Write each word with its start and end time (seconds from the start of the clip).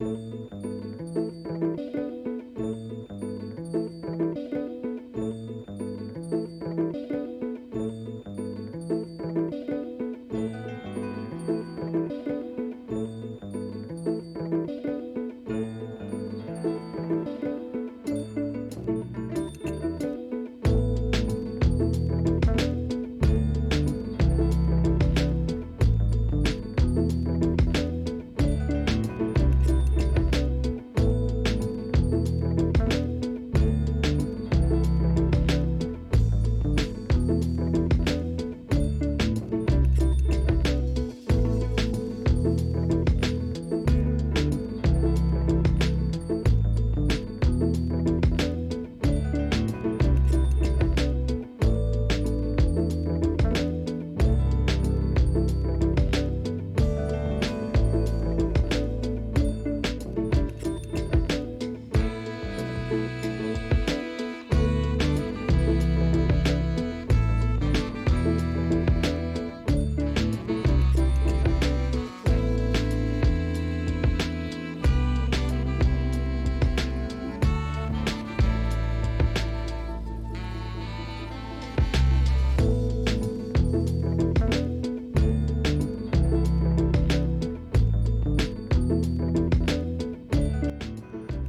Música 0.00 0.77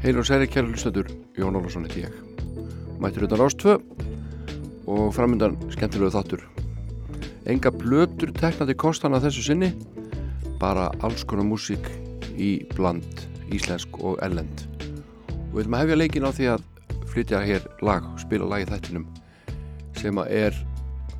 Heil 0.09 0.17
og 0.17 0.25
særi 0.25 0.47
kæra 0.49 0.65
hlustendur, 0.65 1.05
Jón 1.37 1.53
Ólarsson 1.53 1.83
heiti 1.85 2.01
ég. 2.01 2.13
Mættur 2.97 3.27
utan 3.27 3.37
Rástvö 3.37 3.75
og 4.89 5.13
framöndan 5.13 5.53
skemmtilegu 5.69 6.09
þáttur. 6.09 6.41
Enga 7.45 7.69
blötur 7.69 8.33
teknandi 8.33 8.73
kostana 8.73 9.19
þessu 9.21 9.43
sinni, 9.45 9.69
bara 10.57 10.87
alls 11.05 11.21
konar 11.29 11.45
músík 11.45 11.91
í 12.41 12.65
bland 12.73 13.05
íslensk 13.53 14.01
og 14.01 14.17
ellend. 14.25 14.65
Og 15.29 15.53
við 15.53 15.61
viljum 15.61 15.77
að 15.77 15.85
hefja 15.85 16.01
leikin 16.01 16.25
á 16.25 16.31
því 16.33 16.49
að 16.55 16.65
flytja 17.13 17.45
hér 17.45 17.69
lag, 17.85 18.09
spila 18.17 18.49
lag 18.49 18.65
í 18.65 18.69
þættinum 18.73 19.05
sem 20.01 20.17
er 20.25 20.57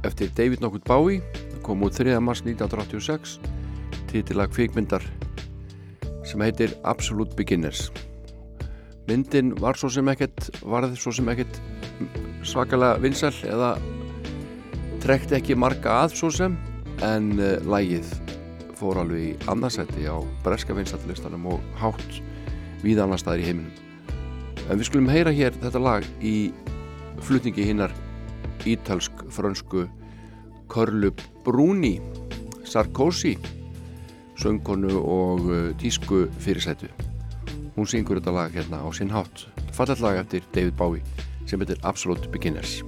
eftir 0.01 0.33
David 0.33 0.65
Nokkurt 0.65 0.89
Bái, 0.89 1.21
kom 1.61 1.85
út 1.85 1.93
3. 1.93 2.17
mars 2.17 2.41
1986, 2.41 3.37
títilag 4.09 4.49
kvikmyndar 4.49 5.05
sem 6.25 6.41
heitir 6.41 6.73
Absolute 6.81 7.37
Beginners 7.37 7.91
myndin 9.09 9.53
var 9.57 9.77
svo 9.79 9.89
sem 9.89 10.09
ekkert 10.11 10.49
varð 10.61 10.93
svo 10.99 11.13
sem 11.15 11.29
ekkert 11.31 11.59
svakalega 12.45 13.01
vinsal 13.01 13.33
eða 13.47 13.71
trekt 15.01 15.33
ekki 15.33 15.57
marga 15.57 16.03
að 16.03 16.15
svo 16.19 16.29
sem 16.33 16.57
en 17.05 17.31
uh, 17.39 17.57
lægið 17.65 18.11
fór 18.79 19.01
alveg 19.01 19.23
í 19.25 19.49
annarsætti 19.51 20.05
á 20.07 20.15
breska 20.45 20.75
vinstallistanum 20.77 21.47
og 21.55 21.63
hátt 21.81 22.19
við 22.83 23.01
annar 23.03 23.19
staðir 23.19 23.43
í 23.43 23.47
heiminum. 23.49 23.73
En 24.69 24.79
við 24.79 24.87
skulum 24.87 25.11
heyra 25.11 25.33
hér 25.35 25.57
þetta 25.59 25.81
lag 25.83 26.07
í 26.23 26.51
flutningi 27.25 27.65
hinnar 27.67 27.95
ítalsk-frönsku 28.69 29.87
Körlu 30.71 31.11
Brúni 31.43 31.97
Sarkozy 32.63 33.35
söngkonu 34.39 34.99
og 35.01 35.47
uh, 35.49 35.61
tísku 35.81 36.27
fyrirsætu 36.39 36.91
hún 37.79 37.89
syngur 37.89 38.19
þetta 38.19 38.35
lag 38.35 38.53
hérna 38.55 38.83
á 38.83 38.87
sinn 38.91 39.13
hátt. 39.13 39.47
Fallet 39.71 40.03
lag 40.03 40.19
eftir 40.19 40.43
David 40.53 40.75
Bowie 40.75 41.25
sem 41.47 41.59
heitir 41.63 41.79
Absolute 41.87 42.29
Beginners 42.29 42.81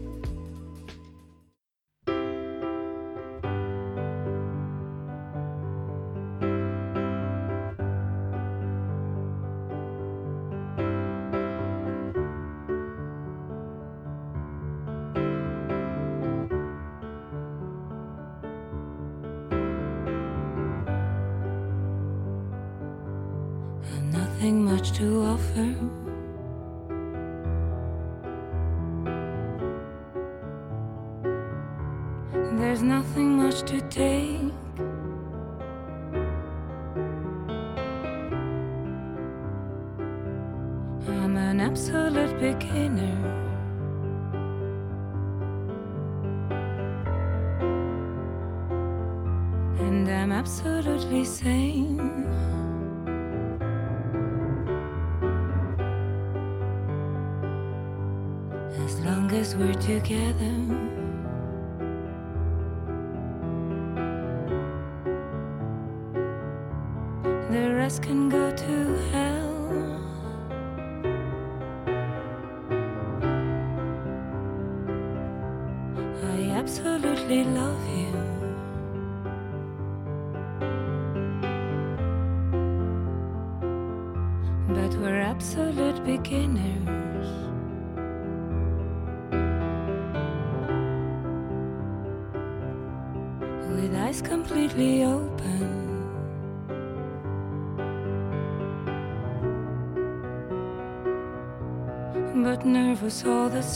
I'm 50.31 50.37
absolutely 50.37 51.25
sane. 51.25 51.99
As 58.85 58.99
long 59.01 59.29
as 59.33 59.57
we're 59.57 59.73
together, 59.73 60.55
the 67.51 67.73
rest 67.75 68.01
can 68.01 68.29
go 68.29 68.55
to. 68.55 68.80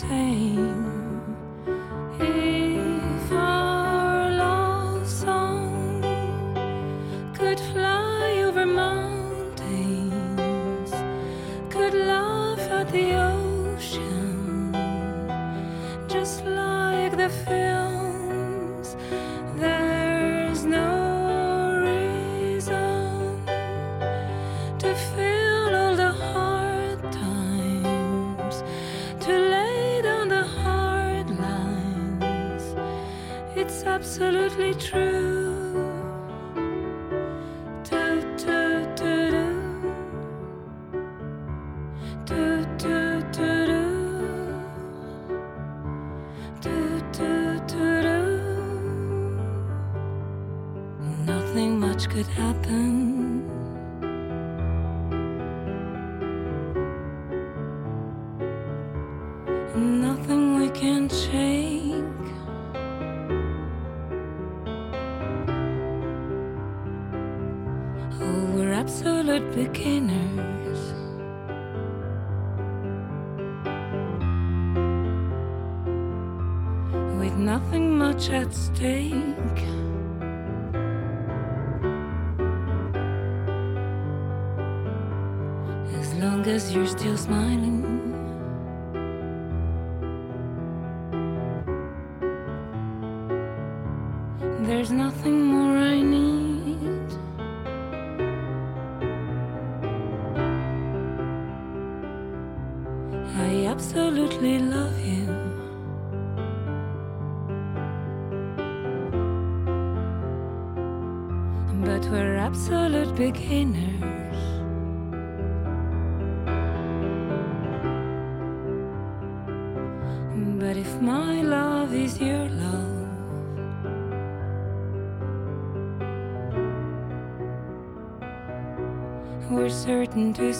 Hey. 0.09 0.44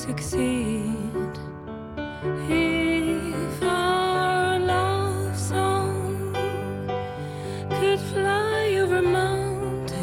Succeed. 0.06 1.34
If 2.48 3.64
our 3.64 4.60
love 4.60 5.36
song 5.36 6.34
could 7.72 8.00
fly 8.14 8.78
over 8.82 9.02
mountains, 9.02 9.96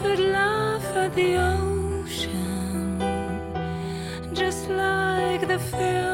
could 0.00 0.18
laugh 0.18 0.86
at 0.96 1.14
the 1.14 1.30
ocean, 1.36 3.00
just 4.32 4.70
like 4.70 5.46
the 5.46 5.58
films, 5.58 6.09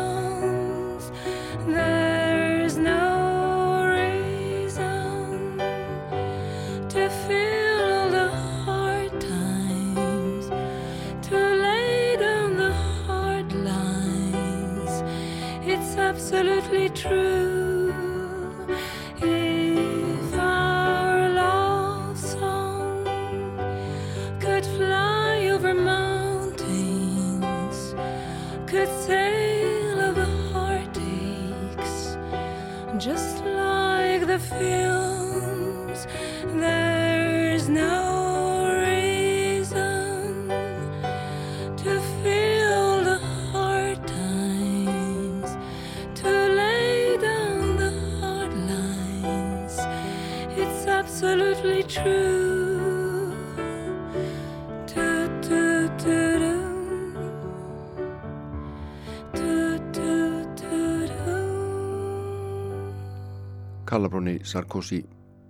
Calabroni 64.07 64.39
Sarkozy 64.47 65.01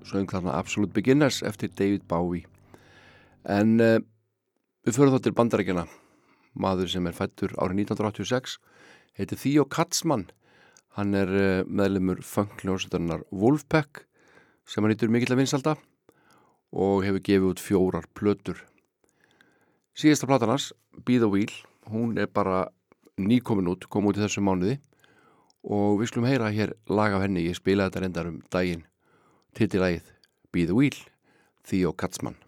söng 0.09 0.31
þarna 0.31 0.55
Absolute 0.57 0.95
Beginners 0.97 1.43
eftir 1.45 1.69
David 1.77 2.07
Bowie. 2.09 2.47
En 3.45 3.75
uh, 3.85 3.99
við 4.87 4.97
förum 4.97 5.13
þá 5.13 5.27
til 5.27 5.33
bandarækjana 5.37 5.85
maður 6.57 6.89
sem 6.89 7.05
er 7.05 7.13
fættur 7.13 7.53
árið 7.61 7.83
1986 7.85 8.55
heitir 9.21 9.41
Theo 9.43 9.67
Katzmann. 9.69 10.25
Hann 10.97 11.13
er 11.21 11.35
uh, 11.37 11.69
meðlemur 11.69 12.23
funkljónsutarinnar 12.25 13.27
Wolfpack 13.29 14.07
sem 14.65 14.81
hann 14.81 14.95
heitur 14.95 15.13
mikill 15.13 15.37
að 15.37 15.43
vinsalda 15.43 15.77
og 16.73 17.05
hefur 17.05 17.21
gefið 17.29 17.51
út 17.51 17.65
fjórar 17.67 18.09
plötur. 18.17 18.65
Síðasta 19.93 20.31
platanars 20.33 20.71
Be 21.05 21.21
the 21.21 21.29
Wheel 21.29 21.53
hún 21.93 22.17
er 22.17 22.33
bara 22.33 22.71
nýkomin 23.21 23.69
út, 23.69 23.85
kom 23.93 24.09
út 24.09 24.17
í 24.17 24.25
þessu 24.25 24.41
mánuði 24.41 24.79
og 25.67 26.01
við 26.01 26.13
skulum 26.13 26.31
heyra 26.31 26.53
hér 26.55 26.77
lag 26.89 27.17
af 27.17 27.27
henni, 27.27 27.47
ég 27.49 27.59
spilaði 27.59 27.91
þetta 27.91 28.05
reyndar 28.05 28.31
um 28.31 28.41
daginn. 28.55 28.87
Titilægið 29.59 30.13
Be 30.53 30.67
the 30.67 30.77
Wheel 30.77 30.99
Theo 31.67 31.93
Katzmann 31.93 32.46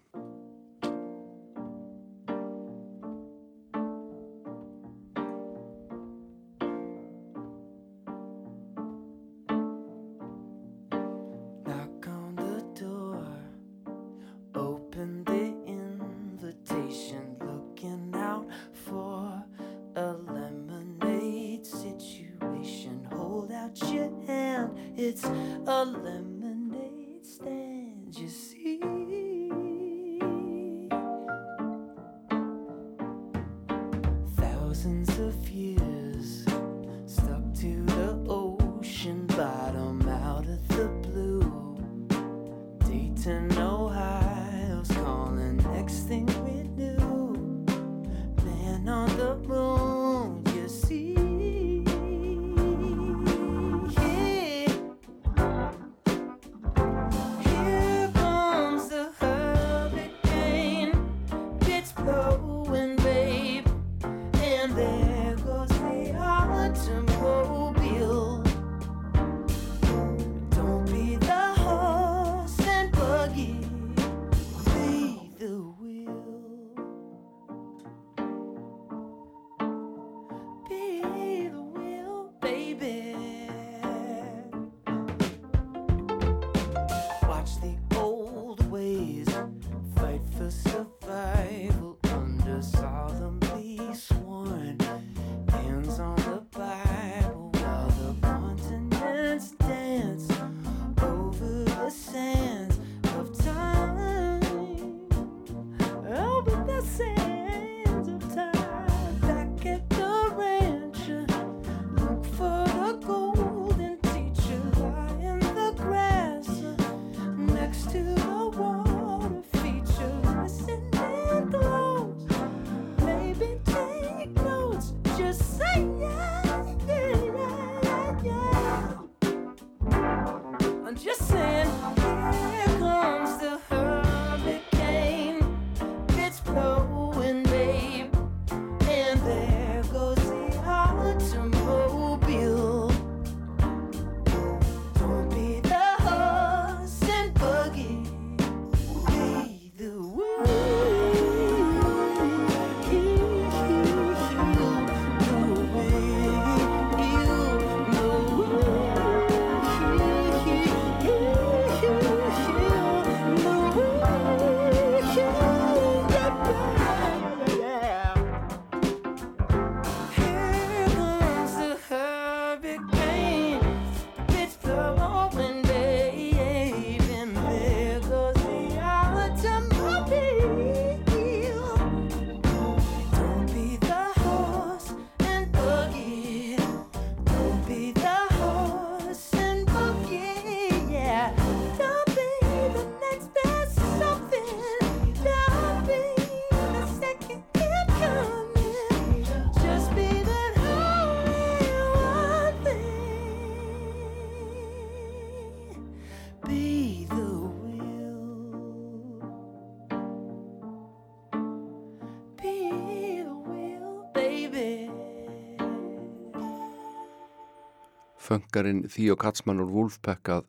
föngarinn 218.29 218.85
Theo 218.93 219.17
Katzmann 219.17 219.61
og 219.63 219.73
Wolfpack 219.73 220.29
að 220.29 220.45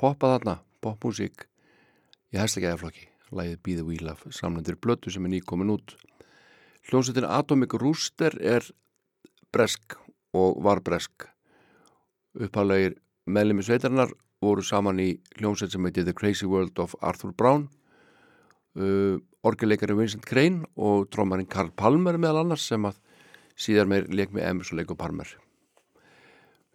poppa 0.00 0.34
þarna, 0.34 0.56
popmusík 0.82 1.46
í 2.34 2.40
hæstakæðaflokki 2.40 3.06
lægið 3.30 3.60
Be 3.62 3.74
the 3.78 3.86
Wheel 3.86 4.10
af 4.10 4.24
samlendur 4.34 4.78
blötu 4.82 5.12
sem 5.14 5.26
er 5.28 5.36
nýkomin 5.36 5.70
út. 5.70 5.94
Hljómsveitin 6.88 7.28
Atomic 7.28 7.76
Rooster 7.78 8.34
er 8.42 8.66
bresk 9.54 9.94
og 10.34 10.58
var 10.64 10.82
bresk. 10.82 11.28
Uppháðlegir 12.34 12.96
meðlemi 13.30 13.62
sveitarnar 13.66 14.10
voru 14.42 14.64
saman 14.66 15.02
í 15.02 15.12
hljómsveit 15.38 15.74
sem 15.74 15.86
heiti 15.86 16.06
The 16.06 16.16
Crazy 16.16 16.48
World 16.50 16.82
of 16.82 16.96
Arthur 17.00 17.34
Brown 17.36 17.68
uh, 18.74 19.20
orgeleikari 19.46 19.94
Vincent 19.98 20.26
Crane 20.26 20.66
og 20.76 21.10
trómarinn 21.14 21.50
Karl 21.50 21.70
Palmer 21.76 22.18
meðal 22.18 22.44
annars 22.44 22.66
sem 22.70 22.88
að 22.88 22.98
síðar 23.60 23.90
meir 23.90 24.10
leik 24.10 24.34
með 24.34 24.48
Emerson 24.48 24.80
Lake 24.80 24.96
og 24.96 25.00
Palmer 25.02 25.36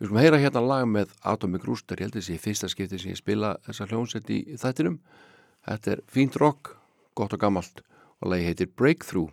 Við 0.05 0.11
skulum 0.11 0.21
heyra 0.21 0.37
hérna 0.37 0.61
lag 0.61 0.83
með 0.85 1.13
Atomic 1.25 1.63
Rooster, 1.65 1.97
ég 1.97 2.05
held 2.05 2.15
þessi 2.19 2.35
fyrsta 2.37 2.67
skipti 2.69 2.99
sem 3.01 3.09
ég 3.09 3.17
spila 3.17 3.55
þessa 3.65 3.87
hljónsett 3.89 4.27
í 4.29 4.35
þættinum. 4.61 4.99
Þetta 5.65 5.91
er 5.95 6.01
fínt 6.13 6.35
rock, 6.37 6.75
gott 7.17 7.33
og 7.33 7.41
gammalt 7.41 7.81
og 8.21 8.29
lagi 8.29 8.45
heitir 8.45 8.69
Breakthrough. 8.77 9.31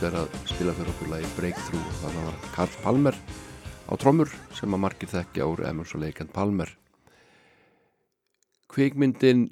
Blues 0.00 0.14
er 0.14 0.22
að 0.22 0.36
spila 0.48 0.72
fyrir 0.72 0.88
okkur 0.94 1.08
lagi 1.10 1.26
Breakthrough. 1.36 1.88
Þannig 2.00 2.28
að 2.30 2.44
Karl 2.54 2.76
Palmer 2.80 3.16
á 3.84 3.92
trommur 4.00 4.30
sem 4.56 4.72
að 4.72 4.80
margir 4.80 5.08
þekkja 5.10 5.48
úr 5.50 5.60
Emerson 5.68 6.00
Lake 6.00 6.22
and 6.24 6.30
Palmer. 6.32 6.70
Kvikmyndin 8.72 9.42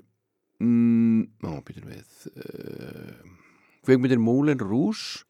mm, 0.65 1.27
á, 1.45 1.53
við, 1.69 2.15
uh, 2.33 3.19
kvikmyndin 3.85 4.23
Moulin 4.25 4.63
Rouge. 4.63 5.27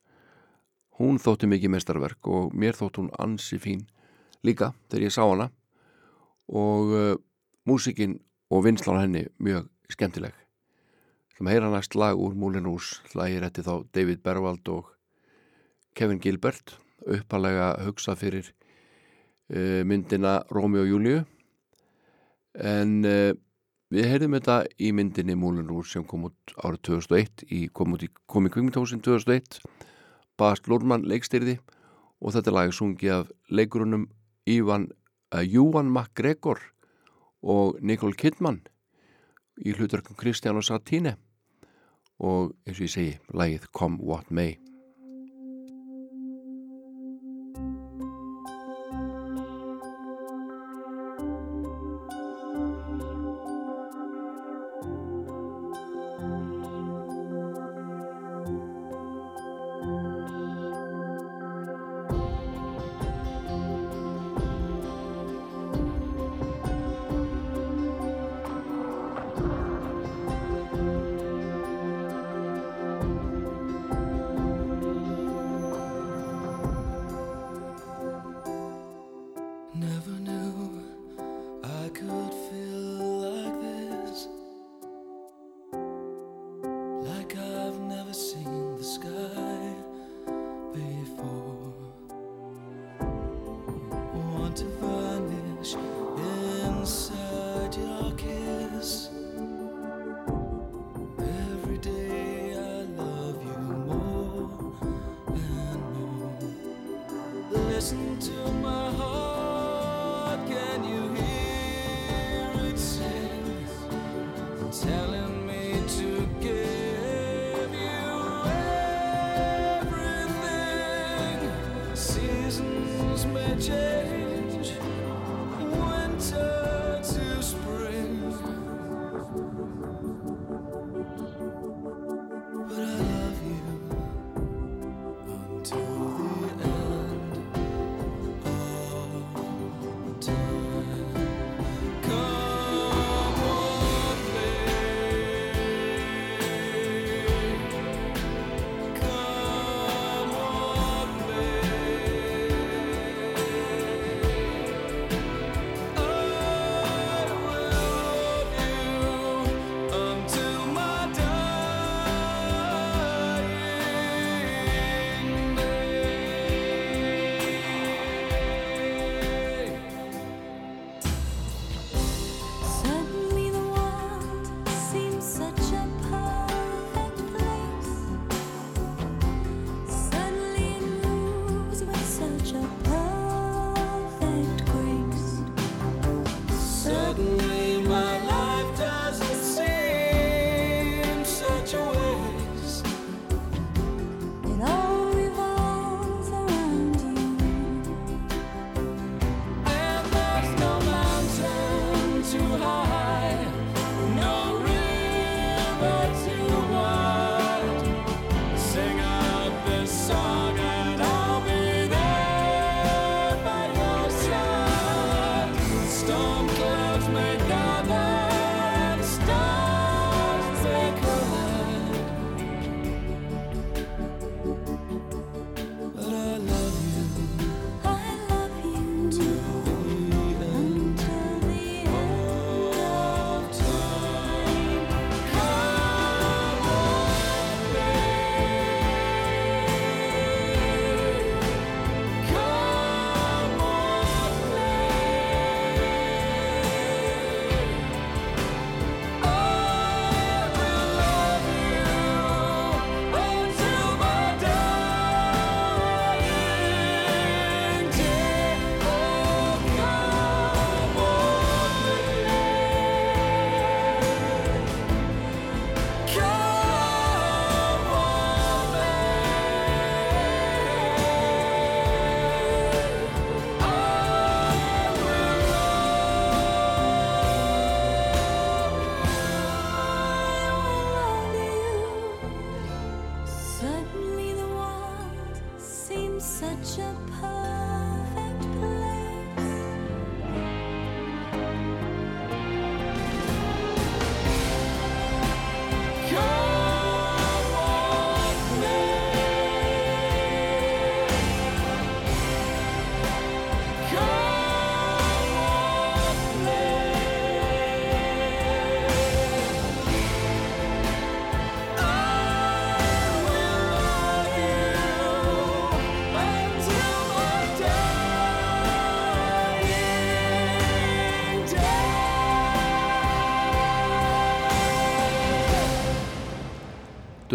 Hún 1.00 1.18
þótti 1.18 1.48
mikið 1.50 1.72
mestarverk 1.74 2.30
og 2.30 2.54
mér 2.54 2.78
þótt 2.78 3.00
hún 3.02 3.08
ansi 3.18 3.58
fín 3.58 3.88
líka 4.46 4.70
þegar 4.86 5.06
ég 5.08 5.14
sá 5.16 5.24
hana. 5.24 5.48
Og 6.46 6.92
uh, 6.94 7.16
músikinn 7.66 8.20
og 8.54 8.68
vinslan 8.68 9.00
henni 9.02 9.24
mjög 9.42 9.66
skemmtileg. 9.90 10.38
Sem 11.34 11.50
heyra 11.50 11.72
næst 11.74 11.98
lag 11.98 12.14
úr 12.14 12.38
Moulin 12.38 12.70
Rouge. 12.70 13.02
Lagir 13.18 13.48
þetta 13.48 13.66
þá 13.66 13.74
David 13.98 14.22
Berwald 14.22 14.72
og 14.76 14.94
Kevin 15.98 16.20
Gilbert 16.22 16.76
uppalega 17.08 17.72
hugsa 17.82 18.14
fyrir 18.18 18.52
uh, 19.50 19.82
myndina 19.82 20.38
Rómi 20.54 20.78
og 20.82 20.92
Júliu 20.92 21.24
en 22.54 23.00
uh, 23.02 23.32
við 23.90 24.06
heyrðum 24.12 24.36
þetta 24.38 24.58
í 24.78 24.92
myndinni 24.94 25.34
Rouge 25.34 25.90
sem 25.90 26.04
kom 26.06 26.28
út 26.28 26.54
árið 26.62 26.84
2001 26.90 27.44
í, 27.50 27.68
kom, 27.72 27.96
í, 27.98 28.08
kom 28.26 28.46
í 28.46 28.52
kvingmyndhósin 28.54 29.02
2001 29.02 29.58
Bast 30.38 30.68
Lórmann 30.70 31.08
leikstyrði 31.08 31.58
og 32.22 32.34
þetta 32.36 32.54
lag 32.54 32.72
sungi 32.72 33.10
af 33.10 33.32
leikurunum 33.50 34.06
Ívan 34.46 34.90
uh, 35.34 35.42
Júan 35.42 35.90
McGregor 35.90 36.62
og 37.42 37.82
Nicole 37.82 38.14
Kidman 38.14 38.62
í 39.58 39.74
hlutverkum 39.74 40.18
Kristján 40.18 40.58
og 40.58 40.66
Satine 40.66 41.16
og 42.18 42.54
eins 42.66 42.78
og 42.78 42.86
ég 42.86 42.94
segi, 42.94 43.18
May 43.34 43.58
Come 43.74 44.02
what 44.02 44.30
may. 44.30 44.67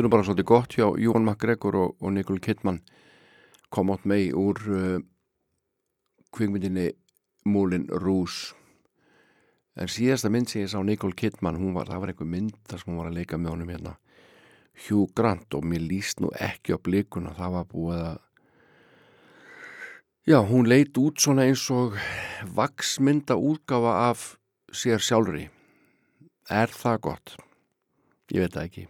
Nú 0.03 0.11
bara 0.11 0.25
svolítið 0.25 0.49
gott 0.49 0.75
hjá 0.75 0.85
Jón 0.99 1.23
McGregor 1.23 1.75
og, 1.79 1.95
og 2.03 2.11
Nicole 2.11 2.41
Kidman. 2.43 2.81
Kom 3.71 3.91
átt 3.93 4.05
mei 4.09 4.33
úr 4.35 4.59
uh, 4.67 4.99
kvikmyndinni 6.35 6.91
Múlin 7.47 7.87
Rús 7.87 8.53
en 9.79 9.89
síðasta 9.89 10.29
mynd 10.29 10.51
sem 10.51 10.63
ég 10.63 10.71
sá 10.71 10.77
Nicole 10.85 11.17
Kidman 11.17 11.57
hún 11.57 11.73
var, 11.77 11.89
það 11.89 12.03
var 12.03 12.13
einhver 12.13 12.29
mynd 12.29 12.57
þar 12.69 12.81
sem 12.81 12.91
hún 12.91 12.99
var 13.01 13.09
að 13.09 13.17
leika 13.17 13.39
með 13.39 13.55
honum 13.55 13.73
hérna. 13.73 13.95
Hugh 14.85 15.09
Grant 15.15 15.57
og 15.57 15.65
mér 15.69 15.83
líst 15.85 16.21
nú 16.21 16.31
ekki 16.35 16.75
á 16.75 16.77
blikuna 16.81 17.33
það 17.37 17.57
var 17.57 17.67
búið 17.71 18.05
að 18.05 18.15
já, 20.29 20.39
hún 20.49 20.69
leit 20.69 20.97
út 21.01 21.21
svona 21.21 21.47
eins 21.49 21.65
og 21.73 21.99
vaksmynda 22.55 23.37
útgafa 23.37 23.99
af 24.09 24.33
sér 24.73 25.01
sjálfri. 25.01 25.47
Er 26.49 26.73
það 26.73 27.05
gott? 27.09 27.37
Ég 28.33 28.45
veit 28.45 28.57
það 28.57 28.67
ekki 28.67 28.89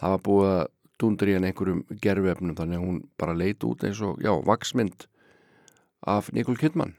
það 0.00 0.14
var 0.14 0.24
búið 0.26 0.50
að 0.50 0.62
dundri 1.00 1.36
en 1.36 1.46
einhverjum 1.48 1.84
gerfefnum 2.02 2.56
þannig 2.56 2.80
að 2.80 2.86
hún 2.86 2.98
bara 3.20 3.36
leit 3.36 3.64
út 3.64 3.84
eins 3.86 4.00
og, 4.04 4.20
já, 4.20 4.32
vaksmynd 4.44 5.06
af 6.08 6.30
Nicole 6.32 6.60
Kidman. 6.60 6.94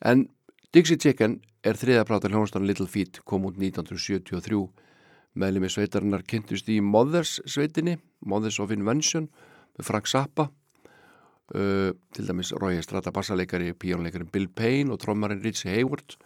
En 0.00 0.26
Dixie 0.72 1.00
Chicken 1.00 1.40
er 1.62 1.78
þriða 1.78 2.06
plata 2.08 2.30
hljónastan 2.30 2.66
Little 2.66 2.88
Feet 2.90 3.20
kom 3.28 3.46
út 3.48 3.58
1973 3.60 4.62
meðlum 5.38 5.66
í 5.66 5.70
sveitarinnar 5.72 6.24
kynntust 6.28 6.68
í 6.72 6.80
Mothers 6.84 7.38
sveitinni 7.48 7.98
Mothers 8.28 8.58
of 8.60 8.72
Invention 8.74 9.28
með 9.76 9.88
Frank 9.88 10.10
Zappa 10.10 10.48
uh, 10.48 11.92
til 12.12 12.28
dæmis 12.28 12.52
Rói 12.56 12.76
Estrada 12.80 13.14
bassaleikari, 13.14 13.72
píjónleikari 13.72 14.28
Bill 14.32 14.50
Payne 14.52 14.92
og 14.92 15.00
trommarinn 15.04 15.44
Ritchie 15.44 15.72
Hayward 15.72 16.18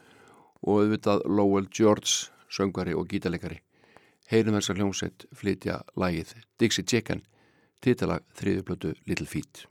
og 0.65 0.81
auðvitað 0.81 1.27
Lowell 1.31 1.71
George 1.71 2.33
söngari 2.51 2.97
og 2.97 3.07
gítarleikari 3.11 3.61
heyrum 4.33 4.59
þessar 4.59 4.81
hljómsveit 4.81 5.27
flytja 5.37 5.81
lagið 5.97 6.35
Dixie 6.61 6.85
Chicken 6.85 7.25
titala 7.85 8.21
þriðuplötu 8.39 8.95
Little 9.07 9.29
Feet 9.31 9.67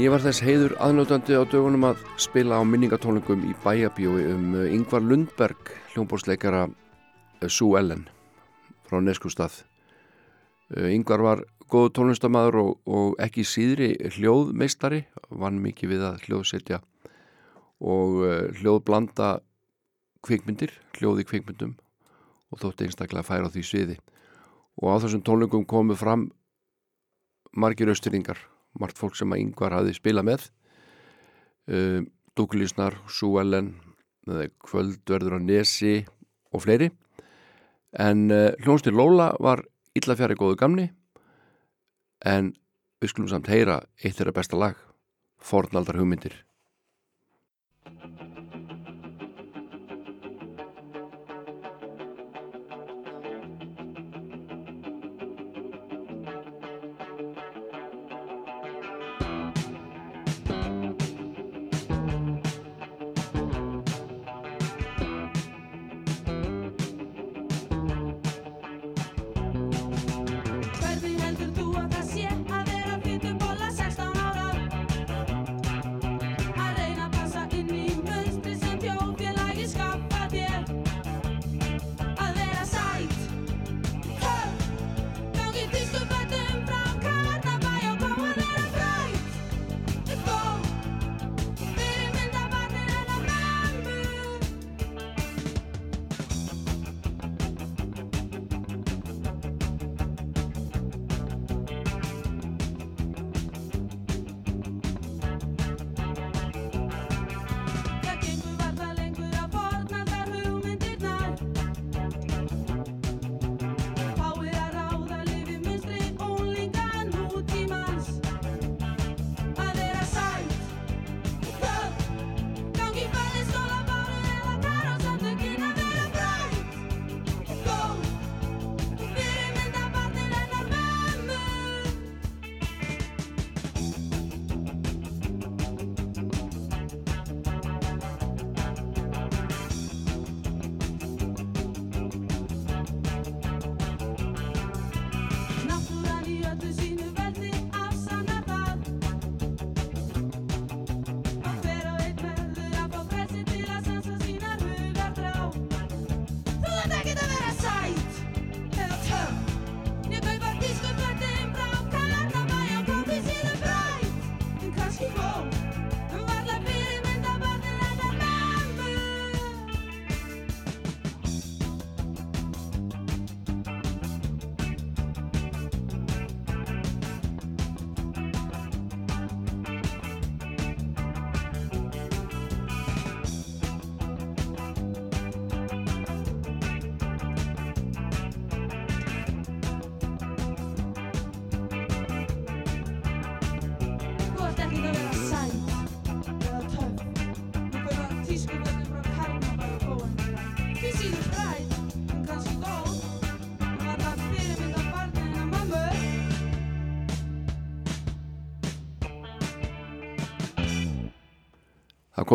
ég 0.00 0.08
var 0.08 0.22
þess 0.24 0.40
heiður 0.40 0.72
aðnjótandi 0.80 1.36
á 1.36 1.44
dögunum 1.44 1.82
að 1.90 1.98
spila 2.20 2.56
á 2.56 2.64
minningatónlingum 2.64 3.42
í 3.44 3.54
bæjabíói 3.60 4.22
um 4.32 4.54
Yngvar 4.62 5.02
Lundberg, 5.04 5.72
hljómbórsleikara 5.92 6.62
Sue 7.44 7.76
Ellen 7.76 8.06
frá 8.88 8.96
Neskustad. 9.04 9.52
Yngvar 10.72 11.24
var 11.26 11.42
góð 11.68 11.90
tónlistamæður 11.98 12.56
og, 12.62 12.70
og 12.88 13.18
ekki 13.20 13.44
síðri 13.44 13.90
hljóðmeistari, 14.16 15.02
vann 15.28 15.58
mikið 15.60 15.92
við 15.92 16.06
að 16.08 16.24
hljóðsetja 16.24 16.78
og 17.84 18.22
hljóðblanda 18.60 19.34
kvikmyndir, 20.24 20.72
hljóði 20.96 21.26
kvikmyndum 21.28 21.74
og 22.48 22.62
þótti 22.62 22.88
einstaklega 22.88 23.26
færa 23.26 23.50
á 23.50 23.52
því 23.52 23.66
sviði 23.68 23.98
og 24.80 24.96
á 24.96 25.00
þessum 25.04 25.26
tónlingum 25.28 25.68
komu 25.68 25.98
fram 25.98 26.30
margir 27.52 27.92
austuringar 27.92 28.40
margt 28.78 29.00
fólk 29.00 29.16
sem 29.18 29.32
að 29.32 29.42
yngvar 29.44 29.74
hafi 29.74 29.94
spila 29.96 30.24
með. 30.26 30.48
Uh, 31.70 32.02
Douglasnar, 32.38 32.96
Sue 33.10 33.40
Ellen 33.42 33.74
Kvöldverður 34.62 35.38
á 35.38 35.40
Nesi 35.42 36.00
og 36.54 36.64
fleiri. 36.64 36.90
En 37.98 38.28
uh, 38.30 38.52
hljónstir 38.62 38.94
Lóla 38.94 39.32
var 39.42 39.64
illa 39.98 40.16
fjari 40.18 40.38
góðu 40.38 40.58
gamni. 40.60 40.90
En 42.20 42.52
við 43.00 43.14
skulum 43.14 43.32
samt 43.32 43.50
heyra 43.50 43.80
eitt 44.04 44.18
þeirra 44.18 44.36
besta 44.36 44.60
lag 44.60 44.78
Fornaldar 45.40 45.96
hugmyndir 45.96 46.36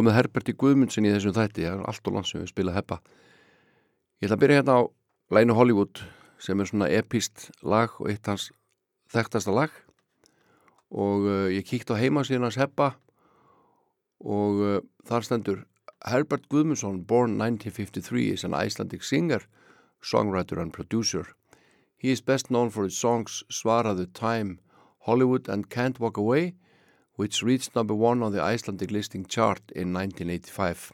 komið 0.06 0.20
Herberti 0.20 0.54
Guðmundsen 0.54 1.06
í 1.08 1.12
þessum 1.16 1.34
þætti, 1.34 1.64
það 1.66 1.80
er 1.80 1.88
allt 1.90 2.08
og 2.10 2.14
langt 2.14 2.28
sem 2.30 2.42
við 2.44 2.50
spila 2.52 2.74
heppa. 2.76 3.00
Ég 4.22 4.28
ætla 4.28 4.36
að 4.36 4.42
byrja 4.44 4.58
hérna 4.60 4.76
á 4.78 4.82
Lænu 5.34 5.56
Hollywood 5.58 6.02
sem 6.38 6.60
er 6.62 6.70
svona 6.70 6.90
epist 6.94 7.48
lag 7.66 7.96
og 7.98 8.12
eitt 8.12 8.30
hans 8.30 8.52
þekktasta 9.10 9.56
lag 9.56 9.74
og 10.94 11.26
uh, 11.26 11.48
ég 11.50 11.66
kíkt 11.66 11.90
á 11.90 11.98
heimasíðan 11.98 12.46
hans 12.46 12.60
heppa 12.62 12.92
og 14.22 14.62
uh, 14.62 14.78
þar 15.10 15.26
stendur 15.26 15.64
Herbert 16.06 16.46
Guðmundsson, 16.54 17.02
born 17.02 17.40
1953, 17.42 18.30
is 18.30 18.46
an 18.46 18.54
Icelandic 18.54 19.02
singer, 19.02 19.42
songwriter 20.06 20.62
and 20.62 20.72
producer. 20.72 21.34
He 21.98 22.12
is 22.12 22.22
best 22.22 22.52
known 22.52 22.70
for 22.70 22.84
his 22.84 22.94
songs 22.94 23.42
Svara 23.50 23.98
the 23.98 24.06
Time, 24.06 24.60
Hollywood 25.10 25.50
and 25.50 25.72
Can't 25.72 26.00
Walk 26.00 26.18
Away 26.18 26.54
which 27.16 27.44
reached 27.44 27.76
number 27.76 27.96
one 27.96 28.24
on 28.24 28.32
the 28.34 28.42
Icelandic 28.42 28.92
listing 28.92 29.26
chart 29.26 29.62
in 29.76 29.94
1985. 29.94 30.92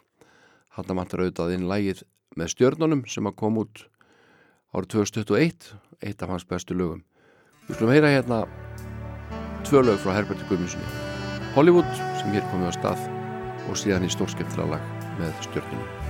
Hanna 0.78 0.96
máttur 0.96 1.26
auðvitað 1.26 1.56
inn 1.56 1.70
lægið 1.70 2.04
með 2.38 2.54
stjörnunum 2.54 3.06
sem 3.10 3.28
að 3.28 3.38
kom 3.42 3.58
út 3.62 3.86
árið 4.72 4.92
2021, 4.96 5.72
eitt 6.02 6.22
af 6.24 6.32
hans 6.32 6.48
bestu 6.48 6.78
lögum. 6.78 7.04
Við 7.68 7.78
skulum 7.78 7.94
heyra 7.96 8.14
hérna 8.14 8.44
tvö 9.68 9.84
lög 9.86 10.00
frá 10.04 10.16
Herberti 10.16 10.48
Guðmundssoni. 10.50 10.94
Hollywood 11.58 11.90
sem 12.22 12.32
hér 12.36 12.48
komið 12.54 12.72
á 12.72 12.74
stað 12.80 13.10
og 13.68 13.82
síðan 13.82 14.08
í 14.08 14.14
stórskeptilega 14.14 14.78
lag 14.78 15.12
með 15.20 15.36
stjörnunum. 15.50 16.01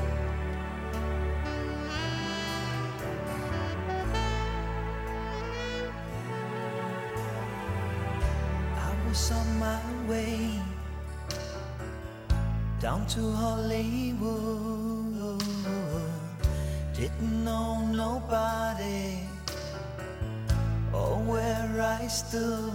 Stood. 22.12 22.74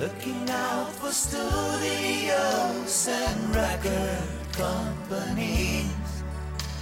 Looking 0.00 0.48
out 0.48 0.90
for 0.92 1.12
studios 1.12 3.08
and 3.08 3.54
record 3.54 4.28
companies. 4.52 5.92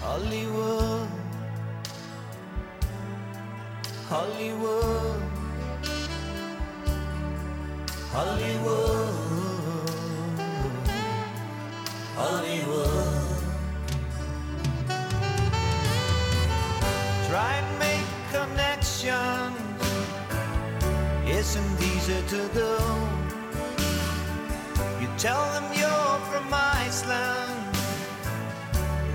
Hollywood, 0.01 1.09
Hollywood, 4.09 5.23
Hollywood. 8.13 9.25
Hollywood. 12.17 13.25
Try 17.29 17.51
and 17.61 17.79
make 17.81 18.07
connections 18.31 19.44
it's 21.37 21.57
not 21.57 21.83
easy 21.83 22.23
to 22.29 22.49
do. 22.55 22.73
You 25.01 25.09
tell 25.19 25.45
them 25.53 25.65
you're 25.75 26.19
from 26.31 26.47
Iceland, 26.53 27.75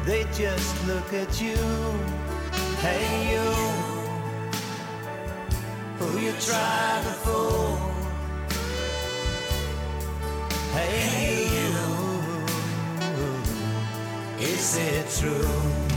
they 0.03 0.25
just 0.33 0.85
look 0.85 1.13
at 1.13 1.41
you. 1.41 1.55
Hey, 2.83 3.31
you, 3.31 3.49
who 5.97 6.19
you 6.19 6.33
try 6.41 7.01
to 7.05 7.13
fool. 7.23 7.77
Hey, 10.73 11.47
you, 11.55 11.79
is 14.45 14.75
it 14.77 15.05
true? 15.19 15.88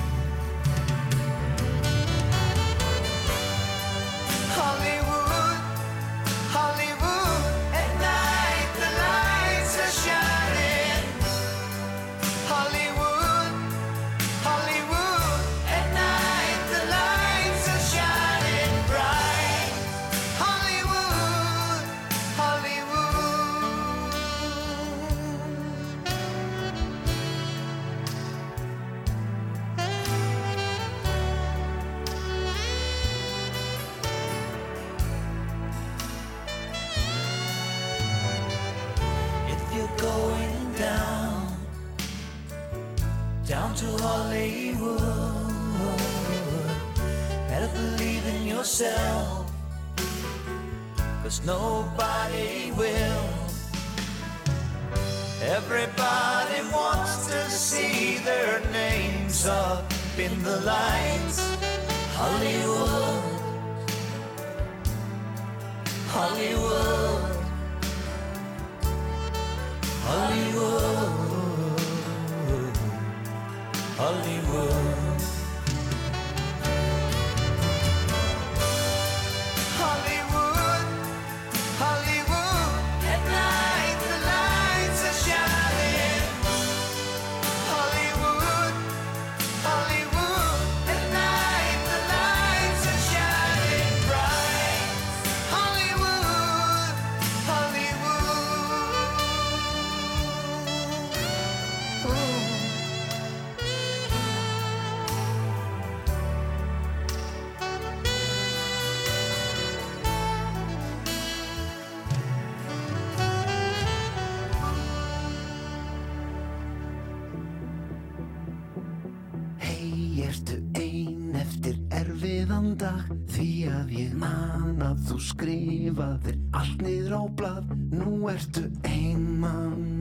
þú 125.13 125.19
skrifaðir 125.21 126.37
allt 126.57 126.81
niður 126.81 127.19
á 127.21 127.23
blad, 127.37 127.73
nú 127.93 128.31
ertu 128.33 128.65
einmann. 128.89 129.92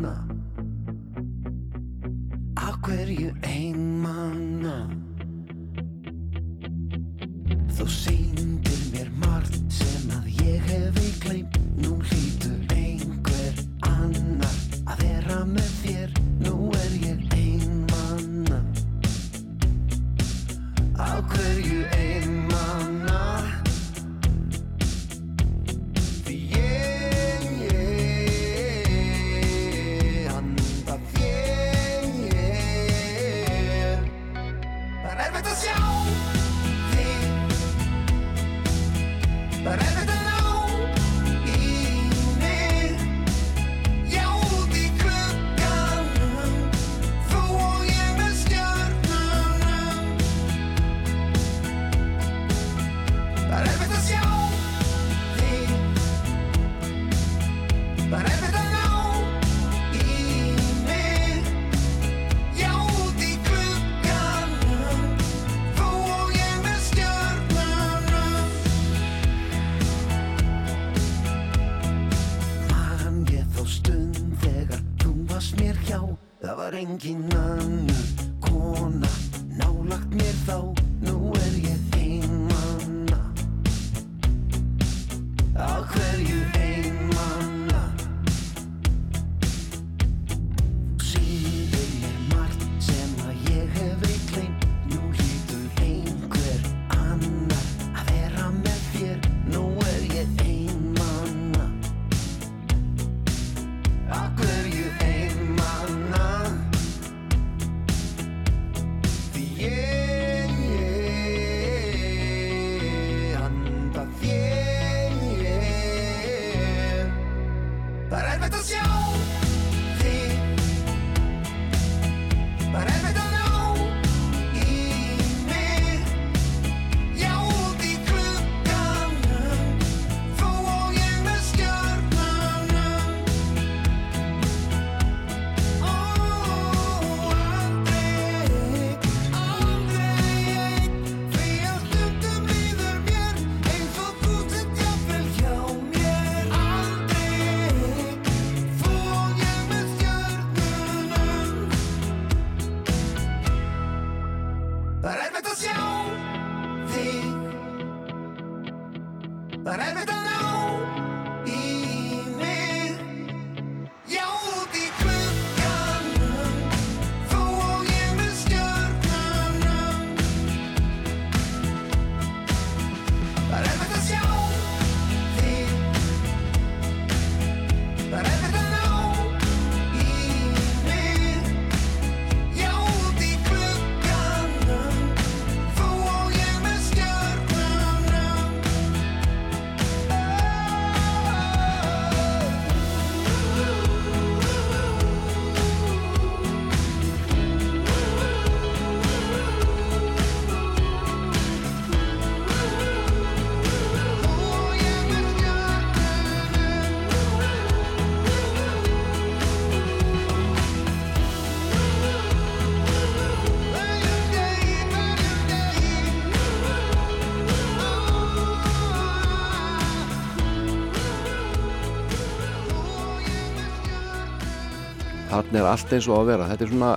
Er 225.60 225.68
allt 225.68 225.92
eins 225.92 226.08
og 226.08 226.22
að 226.22 226.30
vera? 226.32 226.48
Þetta 226.48 226.64
er 226.64 226.70
svona, 226.72 226.92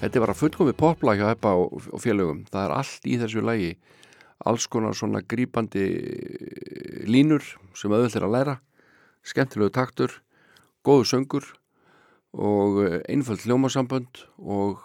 þetta 0.00 0.18
er 0.18 0.24
bara 0.26 0.36
fullkomið 0.36 0.76
poplag 0.76 1.20
hjá 1.20 1.28
Heppa 1.30 1.54
og, 1.56 1.86
og 1.88 2.02
félögum. 2.04 2.42
Það 2.52 2.64
er 2.66 2.74
allt 2.76 3.08
í 3.08 3.14
þessu 3.20 3.44
lagi. 3.46 3.70
Alls 4.48 4.66
konar 4.70 4.96
svona 4.98 5.22
grípandi 5.24 5.86
línur 7.08 7.46
sem 7.72 7.94
auðvitað 7.94 8.20
er 8.20 8.26
að 8.28 8.34
læra. 8.36 8.56
Skemmtilegu 9.24 9.72
taktur 9.74 10.18
góðu 10.86 11.08
söngur 11.08 11.48
og 12.36 12.82
eh, 12.84 13.00
einföld 13.08 13.42
hljómasambönd 13.46 14.22
og 14.38 14.84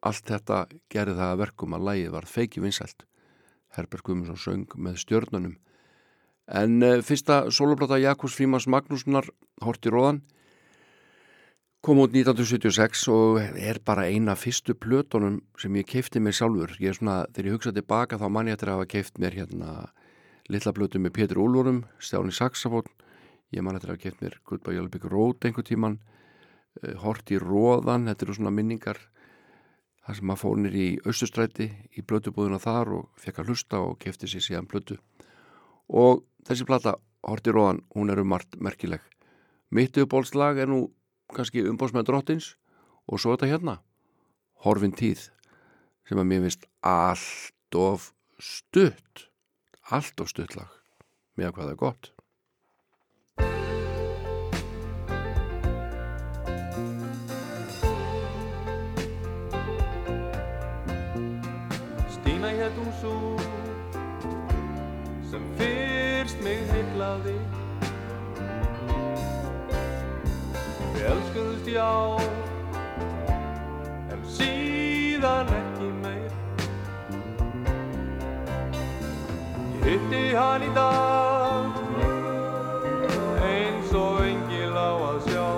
allt 0.00 0.24
þetta 0.32 0.64
gerði 0.92 1.18
það 1.20 1.34
að 1.34 1.40
verkum 1.44 1.76
að 1.76 1.86
lagið 1.90 2.14
var 2.16 2.28
feiki 2.28 2.64
vinsælt. 2.64 3.04
Herbert 3.76 4.02
Guðmundsson 4.06 4.40
söng 4.40 4.80
með 4.80 5.02
stjörnunum. 5.04 5.58
En 6.50 6.80
uh, 6.82 6.98
fyrsta 7.06 7.44
soloplata 7.54 8.00
Jakobs 8.00 8.34
Frímans 8.34 8.66
Magnússonar 8.66 9.28
Horti 9.62 9.92
Róðan 9.92 10.24
kom 11.80 12.02
út 12.02 12.12
1976 12.12 13.06
og 13.08 13.38
er 13.40 13.78
bara 13.84 14.04
eina 14.04 14.34
fyrstu 14.36 14.74
plötunum 14.76 15.38
sem 15.58 15.76
ég 15.80 15.88
keipti 15.88 16.20
mér 16.20 16.36
sjálfur. 16.36 16.74
Ég 16.76 16.92
er 16.92 16.98
svona, 16.98 17.22
þegar 17.32 17.48
ég 17.48 17.56
hugsa 17.56 17.72
tilbaka 17.72 18.18
þá 18.20 18.26
mann 18.28 18.50
ég 18.50 18.58
eftir 18.58 18.68
að 18.68 18.76
hafa 18.80 18.90
keipt 18.90 19.20
mér 19.22 19.36
hérna 19.38 19.70
litla 20.52 20.74
plötu 20.76 21.00
með 21.00 21.14
Pétur 21.16 21.40
Úlvorum 21.40 21.86
Stjáni 22.02 22.34
Saxafón 22.36 22.90
ég 23.54 23.64
mann 23.64 23.78
eftir 23.78 23.94
að 23.94 23.96
hafa 23.96 24.04
keipt 24.04 24.20
mér 24.20 24.36
Yellow 24.74 24.92
Brick 24.92 25.08
Road 25.08 25.48
einhver 25.48 25.64
tíman 25.64 25.96
uh, 25.96 26.94
Hort 27.00 27.32
í 27.32 27.40
Róðan, 27.40 28.10
þetta 28.10 28.26
eru 28.26 28.36
svona 28.36 28.52
minningar 28.52 29.00
þar 30.04 30.20
sem 30.20 30.28
maður 30.28 30.42
fór 30.44 30.60
nýr 30.60 30.76
í 30.76 30.88
Östustræti 31.08 31.70
í 31.96 32.04
blötubúðuna 32.04 32.60
þar 32.60 32.94
og 32.98 33.10
fekk 33.24 33.40
að 33.40 33.54
hlusta 33.54 33.80
og 33.80 33.96
keipti 34.04 34.28
sér 34.28 34.44
síðan 34.44 34.68
blötu 34.68 35.00
og 35.88 36.26
þessi 36.44 36.68
plata 36.68 36.98
Hort 37.24 37.48
í 37.48 37.52
Róðan, 37.52 37.82
hún 37.92 38.08
er 38.08 38.20
um 38.22 38.30
margt 38.32 38.56
merkileg. 38.64 39.02
Mitt 39.76 39.98
uppbólslag 40.00 40.56
er 40.62 40.70
nú 40.72 40.86
kannski 41.36 41.64
umbóðsmenn 41.68 42.06
drottins 42.08 42.54
og 43.06 43.20
svo 43.22 43.34
þetta 43.34 43.50
hérna. 43.50 43.78
Horfin 44.64 44.94
tíð 44.96 45.28
sem 46.08 46.20
að 46.20 46.30
mér 46.30 46.46
finnst 46.46 46.68
allt 46.84 47.78
of 47.78 48.12
stutt 48.40 49.30
allt 49.90 50.20
of 50.20 50.30
stutt 50.30 50.56
lag. 50.56 50.70
Með 51.38 51.54
hvað 51.54 51.64
það 51.64 51.74
er 51.74 51.80
gott. 51.80 52.10
Stína 62.20 62.54
hétt 62.60 62.78
hún 62.78 63.39
já 71.74 72.16
en 74.10 74.22
síðan 74.26 75.50
ekki 75.54 75.90
meir. 76.02 76.32
Ég 79.78 79.86
hitti 79.86 80.22
hann 80.34 80.66
í 80.66 80.70
dag. 80.74 81.80
Eins 83.46 83.94
og 83.94 84.20
engil 84.26 84.74
á 84.74 84.90
að 85.12 85.18
sjá. 85.30 85.48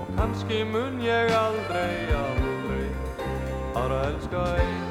Og 0.00 0.14
kannski 0.18 0.62
mun 0.74 1.02
ég 1.06 1.34
aldrei, 1.38 1.98
aldrei 2.24 2.86
aðra 3.74 4.06
elska 4.10 4.46
eins 4.58 4.89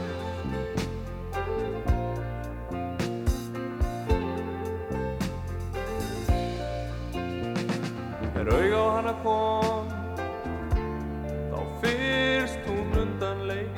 hana 9.10 9.24
kom. 9.24 9.88
Þá 11.50 11.60
fyrst 11.82 12.60
hún 12.68 12.94
undan 13.02 13.48
leik 13.48 13.78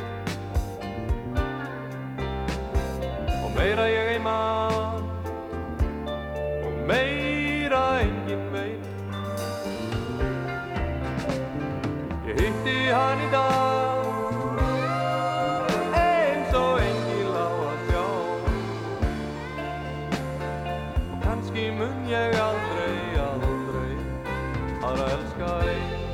Og 3.43 3.51
meira 3.55 3.87
ég 3.89 4.11
ei 4.15 4.19
mann 4.19 5.05
Og 6.65 6.75
meira 6.87 7.83
engin 8.01 8.43
veit. 8.51 8.85
Ég 12.27 12.41
hitti 12.41 12.77
hann 12.91 13.23
í 13.23 13.31
dag 13.31 14.09
Eins 16.01 16.53
og 16.59 16.83
engil 16.83 17.33
á 17.39 17.47
að 17.47 17.87
sjá. 17.87 18.05
Og 21.07 21.17
kannski 21.25 21.71
mun 21.79 22.07
ég 22.11 22.39
aldrei, 22.41 22.95
aldrei 23.29 23.60
aðra 24.91 25.11
elska 25.15 25.51
eins 25.71 26.10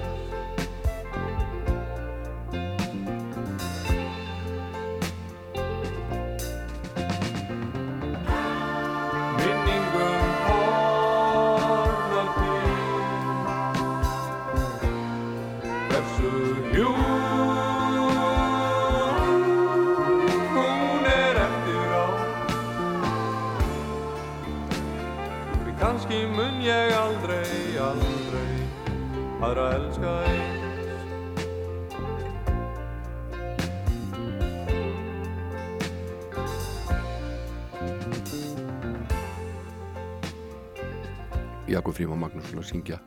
Fríman 41.97 42.21
Magnússon 42.21 42.61
að 42.61 42.69
syngja 42.69 42.99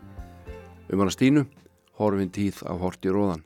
um 0.90 0.98
hana 0.98 1.12
Stínu 1.14 1.44
Horfin 2.00 2.32
tíð 2.34 2.64
af 2.66 2.80
Horti 2.82 3.12
Róðan 3.12 3.44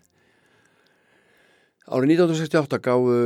Árið 1.84 2.14
1968 2.14 2.78
gáðu 2.80 3.16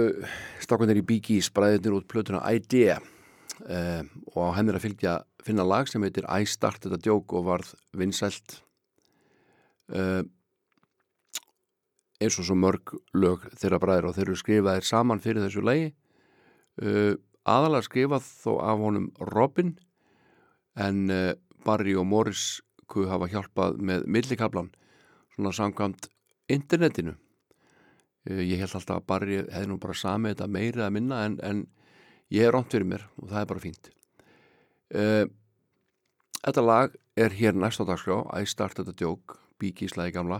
stakkanir 0.58 0.98
í 0.98 1.04
Biggies 1.06 1.52
bræðinir 1.54 2.00
út 2.00 2.08
plötuna 2.10 2.40
Idea 2.50 2.96
eh, 3.70 4.02
og 4.34 4.40
á 4.50 4.56
henni 4.56 4.74
er 4.74 4.80
að 4.80 4.86
fylgja 4.88 5.12
finna 5.46 5.62
lag 5.62 5.86
sem 5.86 6.02
heitir 6.02 6.26
I 6.26 6.42
Started 6.42 6.96
a 6.96 6.98
Joke 6.98 7.38
og 7.38 7.46
varð 7.46 7.70
vinsælt. 7.94 8.58
Eh, 9.94 10.26
eins 12.18 12.42
og 12.42 12.48
svo 12.48 12.58
mörg 12.58 12.96
lög 13.14 13.46
þeirra 13.54 13.78
bræðir 13.78 14.10
og 14.10 14.18
þeir 14.18 14.26
eru 14.26 14.40
skrifaðir 14.42 14.90
saman 14.90 15.22
fyrir 15.22 15.46
þessu 15.46 15.62
lagi. 15.62 15.92
Eh, 16.82 17.14
aðalega 17.46 17.86
skrifað 17.86 18.26
þó 18.42 18.52
af 18.66 18.82
honum 18.82 19.12
Robin 19.30 19.76
en 20.74 21.04
eh, 21.14 21.36
Barry 21.68 21.94
og 21.98 22.06
Morris 22.08 22.62
kuð 22.88 23.10
hafa 23.12 23.28
hjálpað 23.30 23.80
með 23.84 24.06
millikablan 24.08 24.70
svona 25.34 25.52
samkvæmt 25.54 26.08
internetinu. 26.50 27.12
Eh, 28.28 28.44
ég 28.48 28.62
held 28.62 28.74
alltaf 28.78 29.02
að 29.02 29.08
Barry 29.12 29.42
hefði 29.42 29.68
nú 29.68 29.76
bara 29.82 29.96
samið 29.96 30.34
þetta 30.34 30.52
meira 30.56 30.86
að 30.88 30.96
minna 30.96 31.24
en, 31.28 31.36
en 31.44 31.66
ég 32.32 32.48
er 32.48 32.56
rámt 32.56 32.72
fyrir 32.72 32.88
mér 32.88 33.04
og 33.20 33.28
það 33.28 33.42
er 33.42 33.52
bara 33.52 33.64
fínt. 33.66 33.92
Uh, 34.88 35.28
Þetta 36.38 36.62
lag 36.62 36.94
er 37.18 37.34
hér 37.34 37.56
næst 37.58 37.82
á 37.82 37.84
dagskrá 37.84 38.20
I 38.38 38.46
Started 38.46 38.88
a 38.88 38.94
Joke, 38.94 39.34
bíkíslaði 39.58 40.14
gamla 40.14 40.38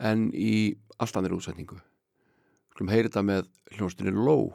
en 0.00 0.30
í 0.32 0.78
allt 0.96 1.18
annir 1.20 1.34
útsetningu 1.36 1.76
Skulum 2.72 2.92
heyri 2.92 3.10
þetta 3.10 3.24
með 3.28 3.50
hljónstinni 3.76 4.14
Low 4.16 4.54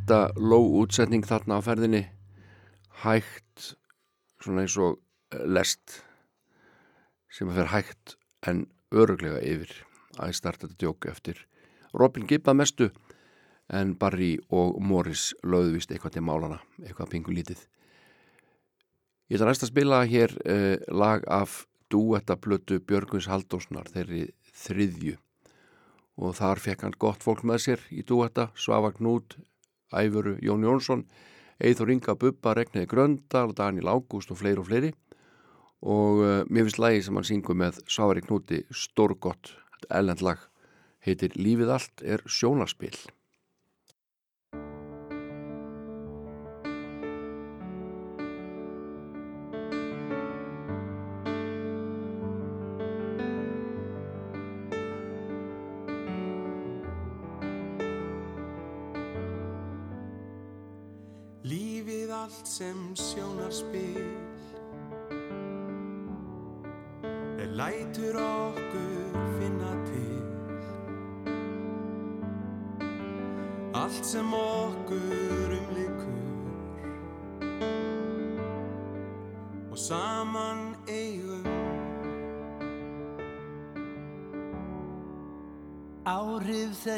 takta 0.00 0.32
lóg 0.40 0.72
útsetning 0.80 1.22
þarna 1.22 1.60
á 1.60 1.62
ferðinni. 1.62 2.00
Hægt 3.04 3.76
svona 4.42 4.64
eins 4.64 4.74
og 4.80 4.96
eh, 5.30 5.44
lest 5.46 6.00
sem 7.30 7.50
að 7.50 7.60
fer 7.60 7.68
hægt 7.70 8.14
en 8.42 8.64
öruglega 8.90 9.38
yfir. 9.38 9.70
Að 10.18 10.32
starta 10.34 10.66
þetta 10.66 10.80
djók 10.80 11.06
eftir 11.06 11.44
Robin 11.94 12.26
Gibb 12.26 12.48
að 12.48 12.58
mestu 12.58 12.88
en 13.70 13.92
Barry 13.94 14.32
og 14.50 14.80
Morris 14.82 15.28
lögðu 15.44 15.76
vist 15.76 15.92
eitthvað 15.92 16.16
til 16.16 16.24
málana, 16.26 16.58
eitthvað 16.82 17.12
pingu 17.12 17.34
lítið. 17.36 17.62
Ég 19.30 19.38
ætla 19.38 19.52
næst 19.52 19.68
að 19.68 19.70
spila 19.70 20.00
hér 20.10 20.34
eh, 20.42 20.82
lag 20.90 21.22
af 21.30 21.68
duettablötu 21.92 22.80
Björguns 22.82 23.30
Haldósnar 23.30 23.86
þeirri 23.94 24.32
þriðju. 24.64 25.20
Og 26.18 26.34
þar 26.40 26.64
fekk 26.66 26.82
hann 26.88 26.98
gott 26.98 27.22
fólk 27.22 27.46
með 27.46 27.62
sér 27.68 27.86
í 27.94 28.02
duetta 28.02 28.50
Svavagn 28.58 29.06
Núd, 29.06 29.38
Æfuru 29.92 30.36
Jón 30.44 30.66
Jónsson, 30.66 31.04
Eithor 31.60 31.92
Inga 31.92 32.16
Bubba, 32.16 32.54
Regniði 32.56 32.88
Gröndal, 32.90 33.54
Daniel 33.56 33.92
Ágúst 33.92 34.32
og 34.32 34.40
fleiri 34.40 34.62
og 34.62 34.68
fleiri. 34.70 34.92
Og 35.80 36.20
uh, 36.24 36.42
mér 36.48 36.66
finnst 36.68 36.80
lagi 36.80 37.04
sem 37.04 37.16
hann 37.16 37.28
syngur 37.28 37.56
með 37.56 37.80
Sáari 37.88 38.24
Knúti 38.24 38.64
stórgott, 38.72 39.54
ellend 39.88 40.24
lag. 40.24 40.42
Heitir 41.00 41.32
Lífið 41.36 41.72
allt 41.76 42.04
er 42.04 42.24
sjónaspill 42.28 42.98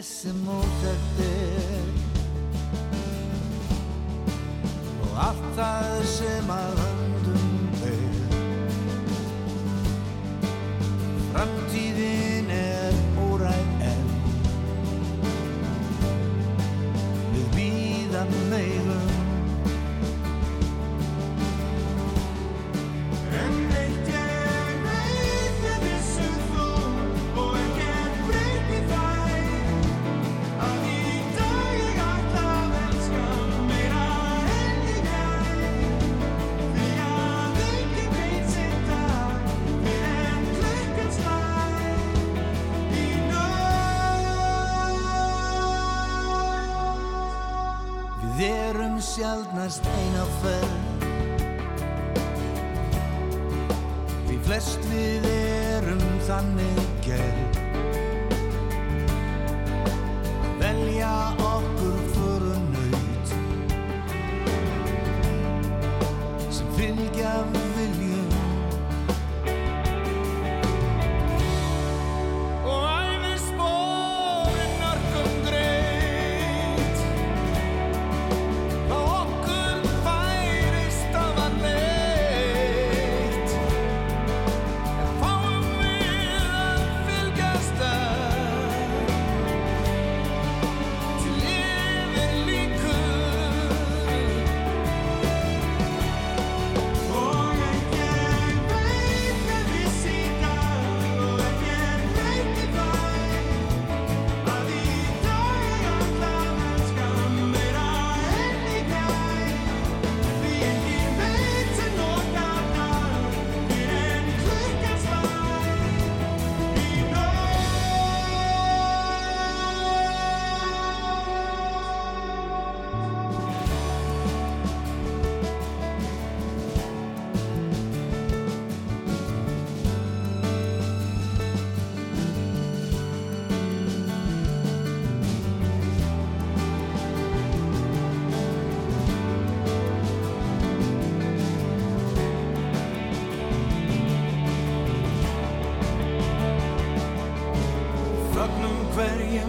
Massimo 0.02 0.61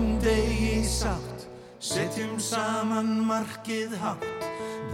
hverjum 0.04 0.20
degi 0.20 0.84
sátt. 0.84 1.48
Setjum 1.80 2.40
saman 2.40 3.26
markið 3.28 3.96
hátt. 4.00 4.44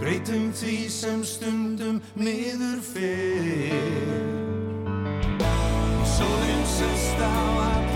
Breytum 0.00 0.52
því 0.52 0.88
sem 0.88 1.24
stundum 1.24 2.00
miður 2.14 2.80
fyrr. 2.82 4.20
Sólinn 6.06 6.66
sest 6.66 7.20
á 7.20 7.34
að 7.66 7.89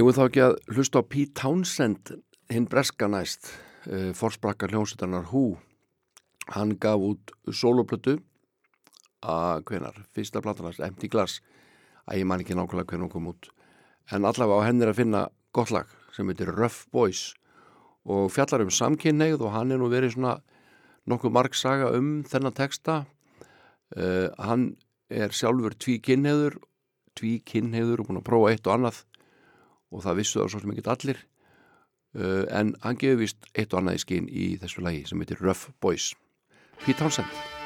Eigum 0.00 0.14
þá 0.16 0.20
ekki 0.22 0.40
að 0.40 0.54
hlusta 0.72 1.00
á 1.04 1.10
Pete 1.12 1.34
Townsend 1.36 2.10
hinn 2.48 2.64
breska 2.72 3.04
næst 3.12 3.50
eh, 3.84 4.06
uh, 4.08 4.12
forsprakkar 4.16 4.72
hljómsveitanar 4.72 5.26
Hú 5.28 5.58
hann 6.54 6.70
gaf 6.80 7.02
út 7.04 7.34
soloplötu 7.52 8.14
að 9.20 9.66
hvenar 9.68 9.98
fyrsta 10.16 10.40
platanast, 10.40 10.80
Empty 10.80 11.10
Glass. 11.12 11.42
Að 12.08 12.22
ég 12.22 12.30
man 12.30 12.40
ekki 12.40 12.56
nákvæmlega 12.56 12.94
hvernig 12.94 13.10
hún 13.10 13.12
kom 13.12 13.28
út. 13.34 13.50
En 14.08 14.24
allavega 14.24 14.64
á 14.64 14.66
henn 14.70 14.80
er 14.80 14.94
að 14.94 15.02
finna 15.02 15.22
gott 15.52 15.74
lag 15.76 15.92
sem 16.16 16.32
heitir 16.32 16.48
Rough 16.48 16.88
Boys 16.88 17.34
og 18.08 18.32
fjallar 18.32 18.64
um 18.64 18.72
samkynneið 18.72 19.44
og 19.44 19.52
hann 19.52 19.76
er 19.76 19.84
nú 19.84 19.92
verið 19.92 20.16
svona 20.16 20.38
nokkuð 21.12 21.36
margsaga 21.36 21.92
um 22.00 22.22
þennan 22.24 22.56
texta. 22.56 23.02
Uh, 23.92 24.32
hann 24.40 24.70
er 25.12 25.36
sjálfur 25.36 25.76
tví 25.76 26.00
kynneður 26.00 26.56
tví 27.20 27.36
kynneður 27.44 28.00
og 28.00 28.08
búin 28.08 28.24
að 28.24 28.28
prófa 28.32 28.56
eitt 28.56 28.64
og 28.64 28.78
annað 28.78 29.04
og 29.90 30.04
það 30.06 30.20
vissu 30.22 30.40
það 30.40 30.50
svo 30.54 30.64
sem 30.64 30.74
ekki 30.74 30.88
allir. 30.94 31.22
Uh, 32.10 32.42
en 32.50 32.74
hann 32.82 32.98
gefur 32.98 33.22
vist 33.22 33.46
eitt 33.54 33.70
og 33.70 33.82
annað 33.82 34.00
í 34.00 34.04
skinn 34.06 34.28
í 34.32 34.50
þessu 34.62 34.82
lagi 34.82 35.06
sem 35.06 35.22
heitir 35.22 35.42
Rough 35.44 35.70
Boys. 35.82 36.12
Pete 36.82 36.98
Townsend 36.98 37.59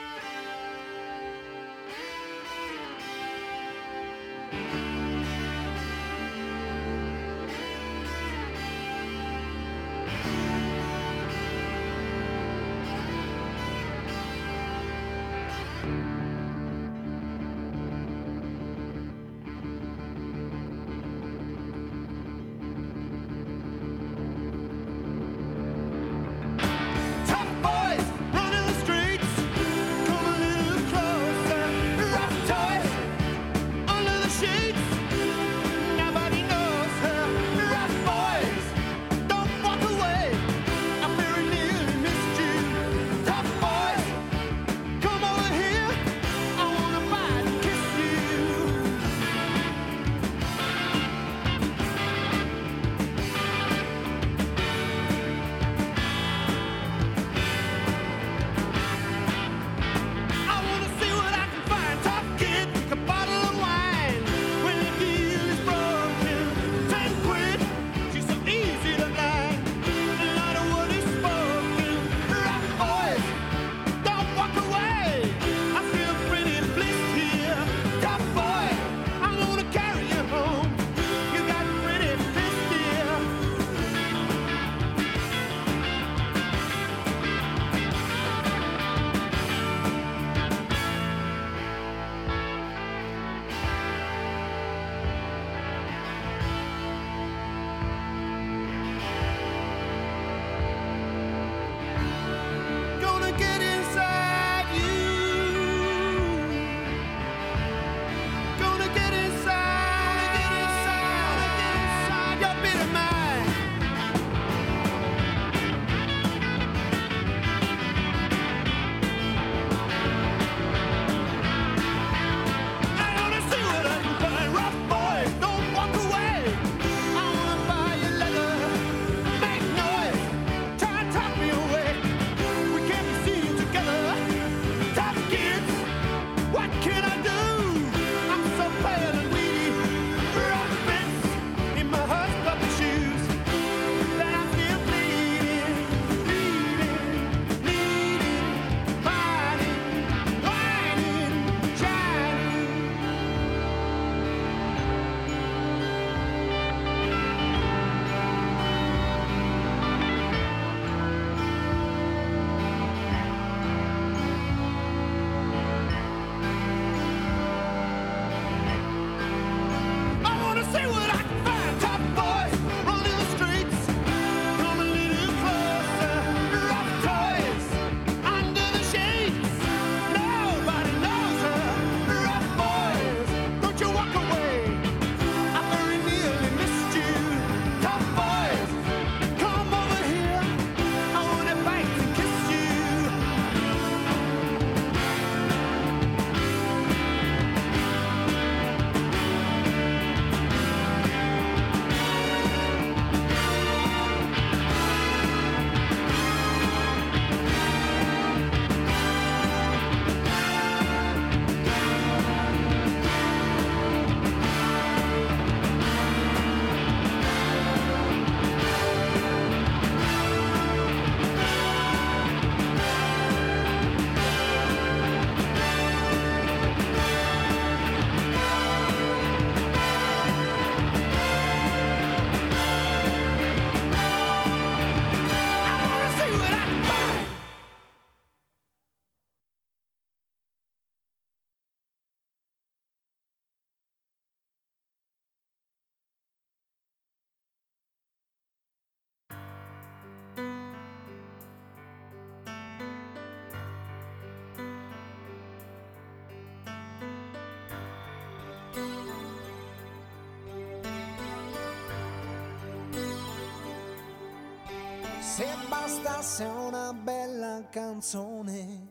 bastasse 265.85 266.45
una 266.45 266.95
bella 266.95 267.69
canzone 267.69 268.89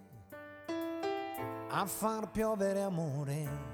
a 1.70 1.88
far 1.88 2.30
piovere 2.30 2.84
amore, 2.84 3.72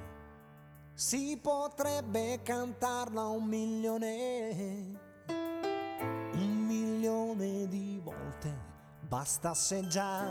Si 0.93 1.37
potrebbe 1.41 2.41
cantarla 2.43 3.27
un 3.27 3.43
milione, 3.43 4.99
un 5.27 6.65
milione 6.65 7.67
di 7.67 7.99
volte, 8.01 8.57
bastasse 9.01 9.85
già, 9.87 10.25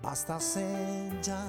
bastasse 0.00 1.18
già. 1.20 1.44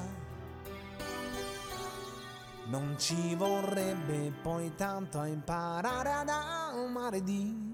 Non 2.65 2.95
ci 2.97 3.35
vorrebbe 3.35 4.33
poi 4.41 4.75
tanto 4.75 5.19
a 5.19 5.27
imparare 5.27 6.11
ad 6.11 6.27
amare 6.29 7.21
di 7.21 7.72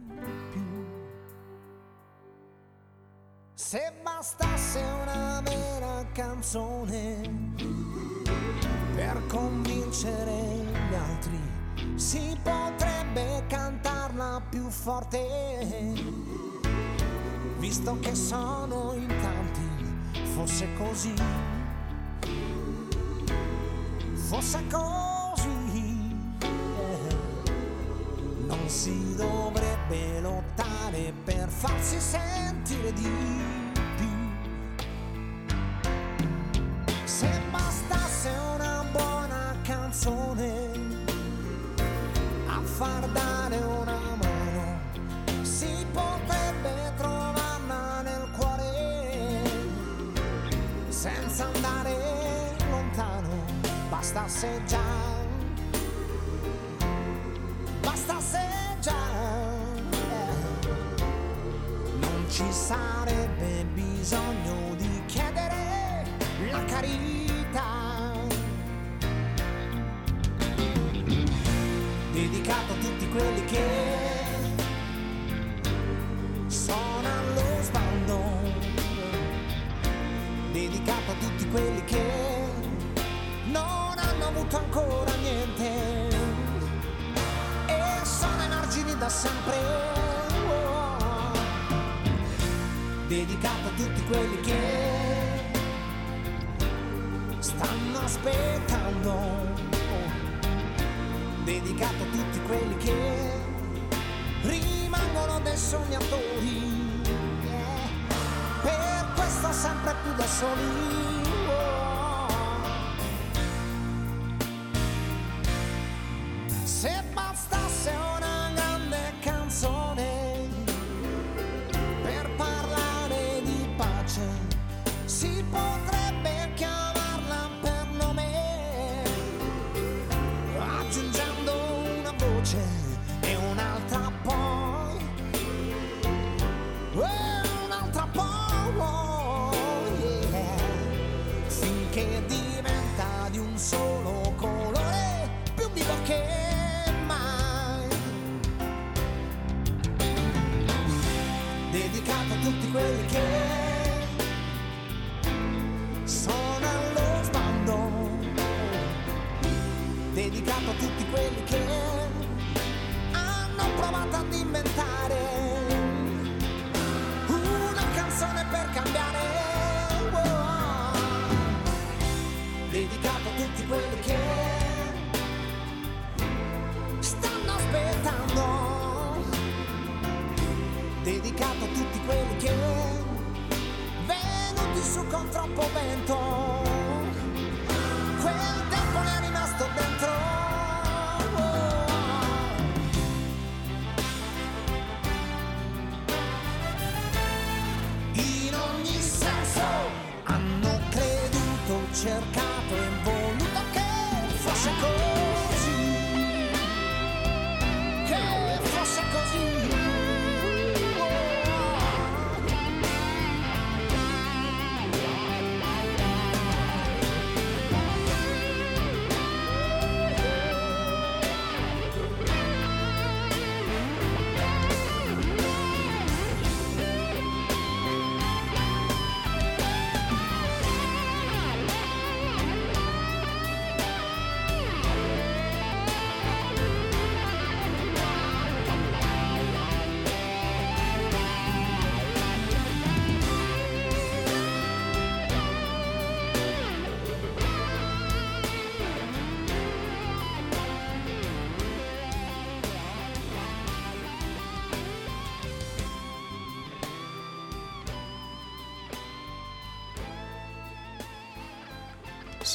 Se 3.72 3.94
bastasse 4.02 4.80
una 4.80 5.44
vera 5.44 6.04
canzone 6.12 7.54
per 8.96 9.22
convincere 9.28 10.66
gli 10.90 10.96
altri, 10.96 11.40
si 11.94 12.36
potrebbe 12.42 13.46
cantarla 13.48 14.42
più 14.50 14.68
forte. 14.70 15.94
Visto 17.60 18.00
che 18.00 18.16
sono 18.16 18.94
in 18.96 19.08
tanti, 19.22 20.24
fosse 20.34 20.68
così 20.74 21.14
fosse 24.16 24.66
così, 24.68 26.16
non 28.48 28.68
si 28.68 29.16
dovrebbe 29.16 30.22
lottare 30.22 31.14
per 31.24 31.50
farsi 31.50 32.00
sentire 32.00 32.94
di 32.94 33.59
bastasse 54.40 54.62
già, 54.66 54.89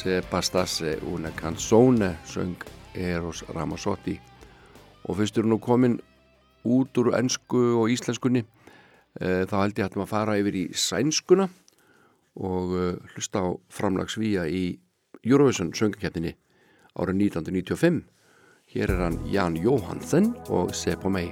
se 0.05 0.21
bastasse 0.31 0.99
una 1.01 1.31
canzone 1.31 2.17
söng 2.25 2.55
Eros 2.93 3.43
Ramazzotti. 3.49 4.19
Og 5.09 5.17
fyrst 5.17 5.39
eru 5.39 5.49
nú 5.49 5.57
komin 5.57 5.95
út 6.61 6.97
úr 7.01 7.09
ennsku 7.17 7.61
og 7.79 7.89
íslenskunni 7.89 8.43
eh, 8.43 9.49
þá 9.49 9.55
held 9.63 9.81
ég 9.81 9.87
hættum 9.87 10.03
að 10.05 10.11
fara 10.11 10.37
yfir 10.37 10.59
í 10.61 10.63
sænskuna 10.77 11.49
og 12.37 12.77
eh, 12.77 13.01
hlusta 13.15 13.41
á 13.41 13.57
framlagsvíja 13.73 14.45
í 14.45 14.77
Eurovision 15.25 15.73
söngakettinni 15.73 16.35
árið 16.93 17.25
1995 17.31 18.05
hér 18.77 18.93
er 18.93 19.05
hann 19.07 19.19
Jan 19.25 19.57
Jóhansen 19.57 20.35
og 20.53 20.77
Sepp 20.77 21.09
og 21.09 21.17
mei 21.17 21.29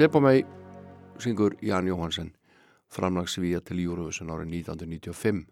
Sepamei 0.00 0.46
syngur 1.20 1.52
Ján 1.60 1.84
Jóhansen 1.84 2.30
framlagsvíja 2.88 3.58
til 3.60 3.82
Júruvísun 3.82 4.30
árið 4.32 4.54
1995 4.62 5.42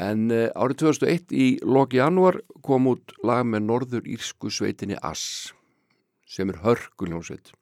en 0.00 0.22
eh, 0.32 0.48
árið 0.56 0.78
2001 0.80 1.34
í 1.36 1.48
loki 1.60 2.00
januar 2.00 2.38
kom 2.64 2.88
út 2.88 3.12
lag 3.20 3.44
með 3.44 3.66
norður 3.66 4.08
írsku 4.14 4.48
sveitinni 4.48 4.96
Ass 5.04 5.52
sem 6.24 6.48
er 6.48 6.62
hörguljónsveit 6.64 7.52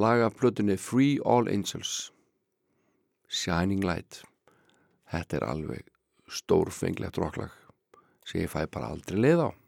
lag 0.00 0.24
af 0.24 0.40
plötunni 0.40 0.78
Free 0.80 1.20
All 1.20 1.44
Angels 1.52 2.08
Shining 3.28 3.84
Light. 3.84 4.22
Þetta 5.12 5.42
er 5.42 5.48
alveg 5.50 5.92
stórfenglegt 6.40 7.20
rocklag 7.20 7.52
sem 8.24 8.46
ég 8.46 8.54
fæ 8.56 8.64
bara 8.64 8.94
aldrei 8.96 9.20
leið 9.20 9.44
á. 9.44 9.61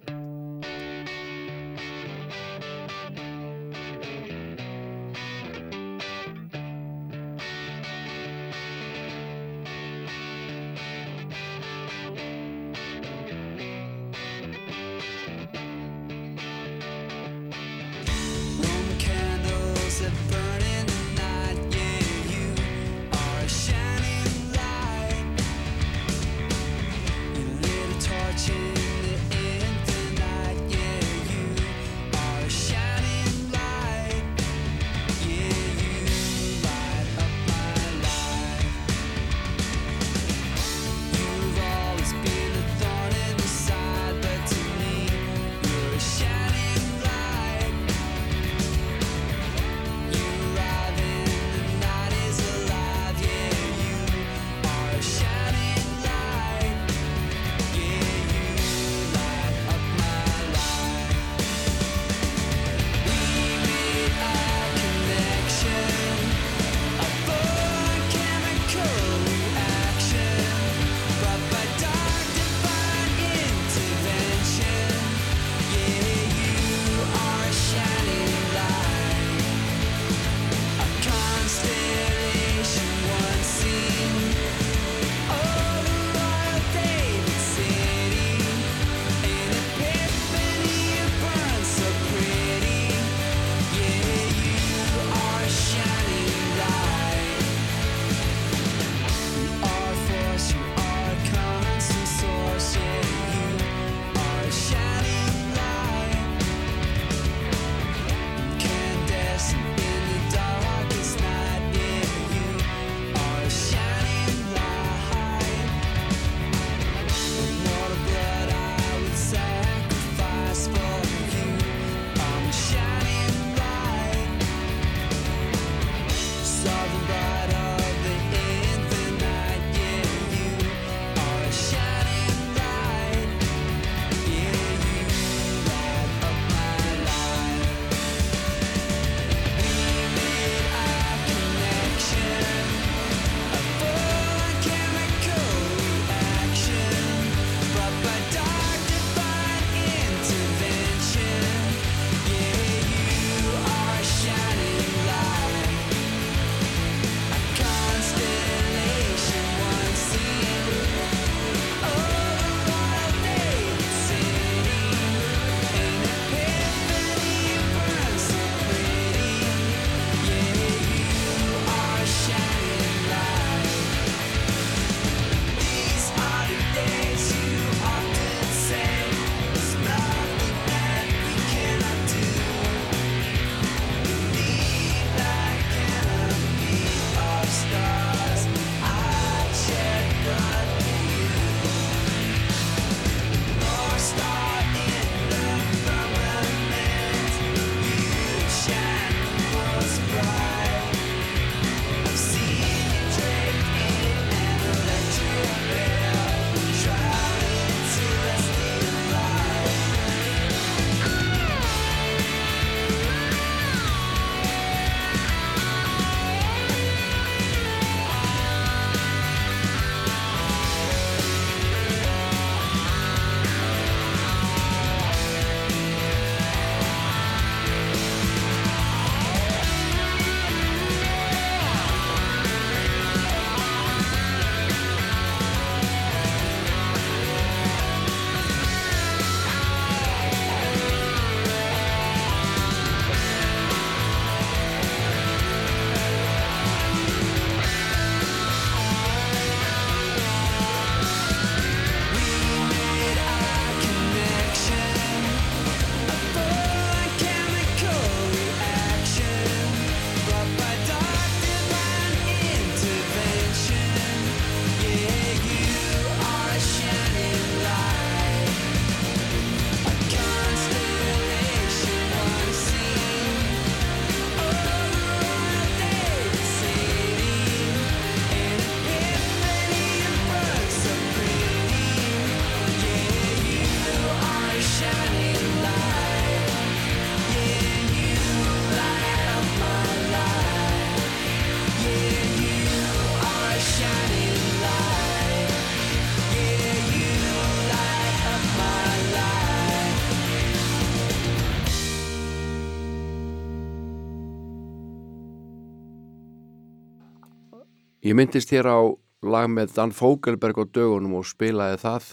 Ég 308.05 308.13
myndist 308.13 308.51
hér 308.53 308.67
á 308.69 308.85
lag 309.25 309.47
með 309.49 309.71
Dan 309.79 309.93
Fogelberg 309.97 310.59
á 310.61 310.65
dögunum 310.69 311.15
og 311.17 311.23
spilaði 311.25 311.79
það. 311.81 312.11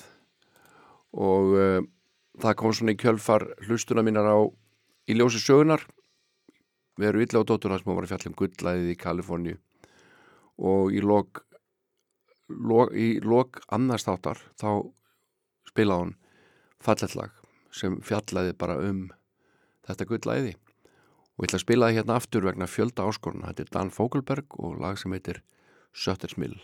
Og 1.12 1.50
uh, 1.52 1.82
það 2.40 2.56
kom 2.62 2.76
svona 2.78 2.94
í 2.96 3.00
kjölfar 3.02 3.44
hlustuna 3.66 4.06
mínar 4.08 4.30
á 4.32 4.40
í 5.12 5.18
ljósi 5.20 5.42
sögunar 5.44 5.84
við 6.96 7.10
erum 7.10 7.26
illa 7.26 7.44
á 7.44 7.48
dótturna 7.50 7.82
sem 7.82 7.92
var 7.92 8.08
í 8.08 8.12
fjallum 8.14 8.38
gullæðið 8.40 8.94
í 8.94 8.98
Kaliforníu. 9.04 9.58
Og 10.64 10.96
í 10.96 11.04
lok, 11.04 11.44
lok 12.48 12.96
í 12.96 13.12
lok 13.20 13.60
annarstáttar 13.68 14.40
þá 14.56 14.88
spilaði 15.68 16.06
hann 16.06 16.18
falletlag 16.80 17.36
sem 17.76 18.00
fjallaði 18.00 18.56
bara 18.56 18.80
um 18.80 19.10
þetta 19.84 20.08
gullæði 20.08 20.56
og 20.56 21.44
ég 21.44 21.50
ætla 21.50 21.60
að 21.60 21.68
spila 21.68 21.88
það 21.90 21.98
hérna 22.00 22.16
aftur 22.16 22.46
vegna 22.48 22.68
fjölda 22.70 23.12
áskoruna, 23.12 23.52
þetta 23.52 23.64
er 23.66 23.76
Dan 23.76 23.92
Fogelberg 23.92 24.62
og 24.62 24.80
lag 24.80 25.00
sem 25.00 25.12
heitir 25.12 25.44
Söttersmill 25.94 26.60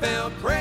felt 0.00 0.32
crazy. 0.40 0.57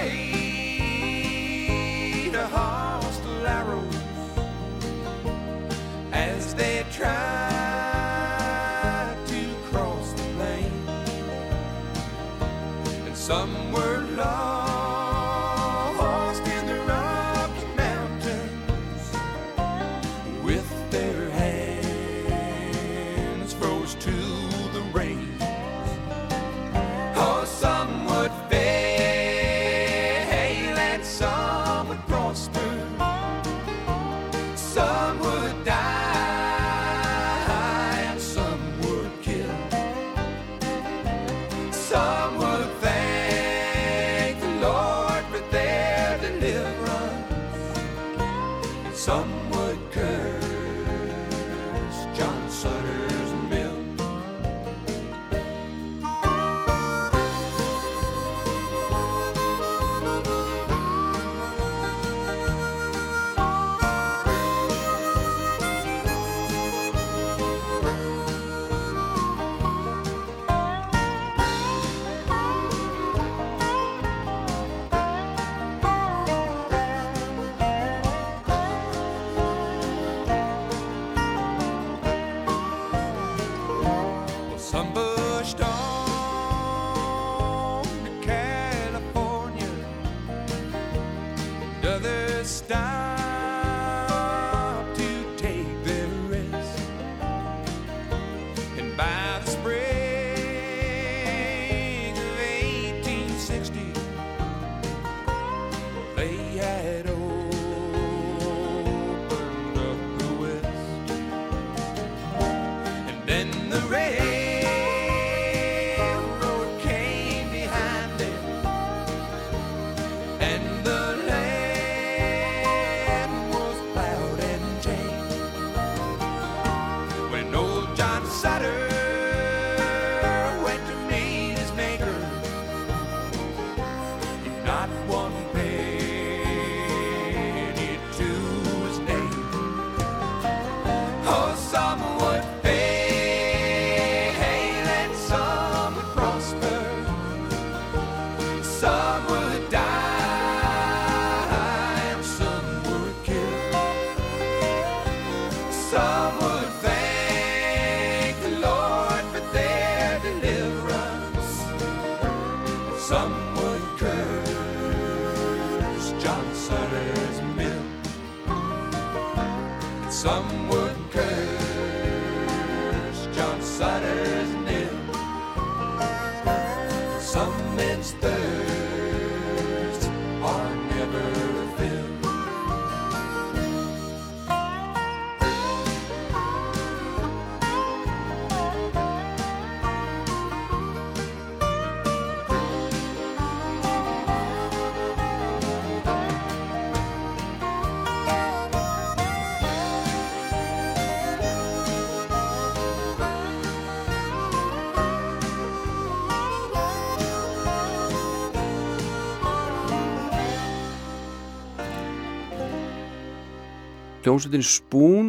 Hljómsveitin 214.27 214.63
Spoon 214.67 215.27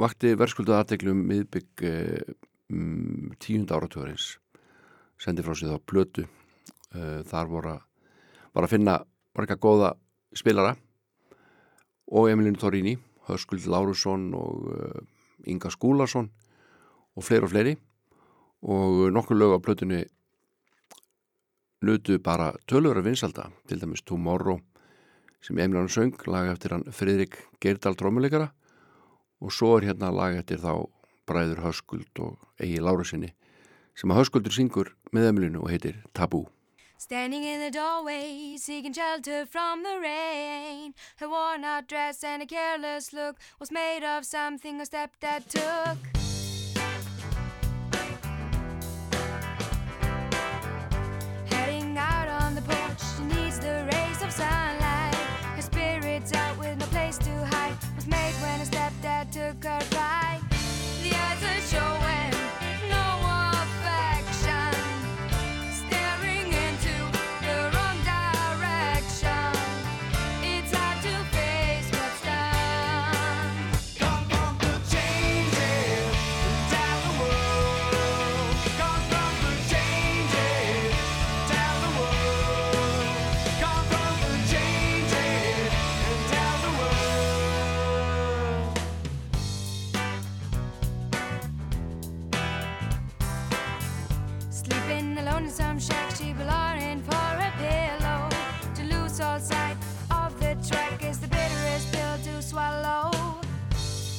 vakti 0.00 0.30
verðskuldu 0.40 0.72
aðteglum 0.72 1.18
miðbygg 1.28 1.82
um, 1.84 3.26
tíund 3.36 3.68
áratugurins 3.76 4.38
sendi 5.20 5.44
frá 5.44 5.52
sig 5.52 5.68
þá 5.68 5.82
plötu. 5.84 6.24
Uh, 6.96 7.20
þar 7.28 7.50
voru 7.50 7.74
að, 7.74 8.70
finna 8.72 8.94
marga 9.36 9.58
góða 9.60 9.92
spilara 10.32 10.72
og 12.08 12.30
Emilinu 12.32 12.56
Torrini 12.56 12.96
Höskuld 13.28 13.68
Lárusson 13.68 14.30
og 14.32 14.64
uh, 14.78 15.04
Inga 15.44 15.68
Skúlason 15.68 16.32
og 17.12 17.28
fleiri 17.28 17.44
og 17.44 17.52
fleiri. 17.52 17.78
Og 18.64 19.12
nokkur 19.12 19.36
lög 19.36 19.58
á 19.60 19.64
plötunni 19.68 20.06
nutu 21.84 22.16
bara 22.16 22.54
tölur 22.64 22.96
að 22.96 23.12
vinsalda 23.12 23.50
til 23.68 23.84
dæmis 23.84 24.08
Tomorrow 24.08 24.62
sem 25.42 25.58
Emiljan 25.58 25.90
söng, 25.90 26.14
lag 26.30 26.48
eftir 26.52 26.76
hann 26.76 26.86
Friðrik 26.94 27.36
Geirdal 27.62 27.96
trómuleikara 27.98 28.52
og 29.42 29.50
svo 29.50 29.74
er 29.76 29.90
hérna 29.90 30.12
lag 30.14 30.38
eftir 30.38 30.62
þá 30.62 30.86
Bræður 31.26 31.62
Höskuld 31.66 32.22
og 32.22 32.38
Egi 32.62 32.78
Lárusinni 32.82 33.32
sem 33.98 34.10
að 34.10 34.22
Höskuldur 34.22 34.54
syngur 34.54 34.92
með 35.12 35.32
Emilinu 35.32 35.64
og 35.64 35.72
heitir 35.72 35.98
Tabú. 36.14 36.46
Standing 37.02 37.42
in 37.42 37.58
the 37.58 37.70
doorway, 37.70 38.56
seeking 38.56 38.92
shelter 38.94 39.44
from 39.44 39.82
the 39.82 39.98
rain. 40.00 40.94
Her 41.16 41.28
worn 41.28 41.64
out 41.64 41.88
dress 41.88 42.22
and 42.22 42.42
a 42.42 42.46
careless 42.46 43.12
look 43.12 43.36
was 43.58 43.72
made 43.72 44.04
of 44.04 44.24
something 44.24 44.78
her 44.78 44.84
stepdad 44.84 45.48
took. 45.48 45.98
Heading 51.50 51.98
out 51.98 52.28
on 52.28 52.54
the 52.54 52.62
porch, 52.62 53.02
she 53.16 53.24
needs 53.24 53.58
the 53.58 53.84
rays 53.90 54.22
of 54.22 54.30
sunlight. 54.30 54.71
Her 57.12 57.20
spirit's 57.20 57.52
out 57.52 57.52
with 57.52 57.52
no 57.52 57.52
place 57.52 57.52
to 57.52 57.56
hide. 57.56 57.96
Was 57.96 58.06
made 58.06 58.34
when 58.40 58.58
her 58.58 58.64
stepdad 58.64 59.30
took 59.32 59.64
her 59.64 59.80
by. 59.90 60.40
The 61.02 61.14
eyes 61.14 61.42
are 61.44 61.60
showing 61.60 62.01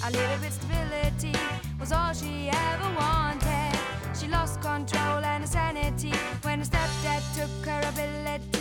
A 0.05 0.11
little 0.11 0.37
bit 0.39 0.51
stability 0.51 1.31
was 1.79 1.93
all 1.93 2.13
she 2.13 2.49
ever 2.49 2.89
wanted. 2.99 3.79
She 4.19 4.27
lost 4.27 4.59
control 4.59 5.23
and 5.23 5.43
her 5.43 5.47
sanity 5.47 6.11
when 6.41 6.59
her 6.59 6.65
stepdad 6.65 7.23
took 7.33 7.65
her 7.65 7.79
ability. 7.87 8.52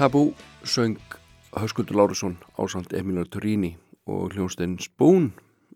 Tabú 0.00 0.32
söng 0.64 0.96
Höskuldur 1.52 1.96
Lárusson 1.96 2.38
ásand 2.56 2.88
Emilio 2.96 3.24
Turini 3.24 3.76
og 4.08 4.32
hljónstein 4.32 4.78
Spún 4.80 5.26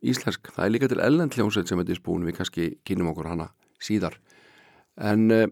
íslensk, 0.01 0.48
það 0.48 0.64
er 0.64 0.70
líka 0.72 0.88
til 0.88 1.02
ellend 1.05 1.34
hljónsveit 1.36 1.68
sem 1.68 1.76
heitir 1.76 1.98
Spún, 1.98 2.24
við 2.24 2.38
kannski 2.38 2.68
kynum 2.88 3.10
okkur 3.10 3.28
hana 3.28 3.51
síðar. 3.76 4.16
En 4.96 5.28
uh, 5.28 5.44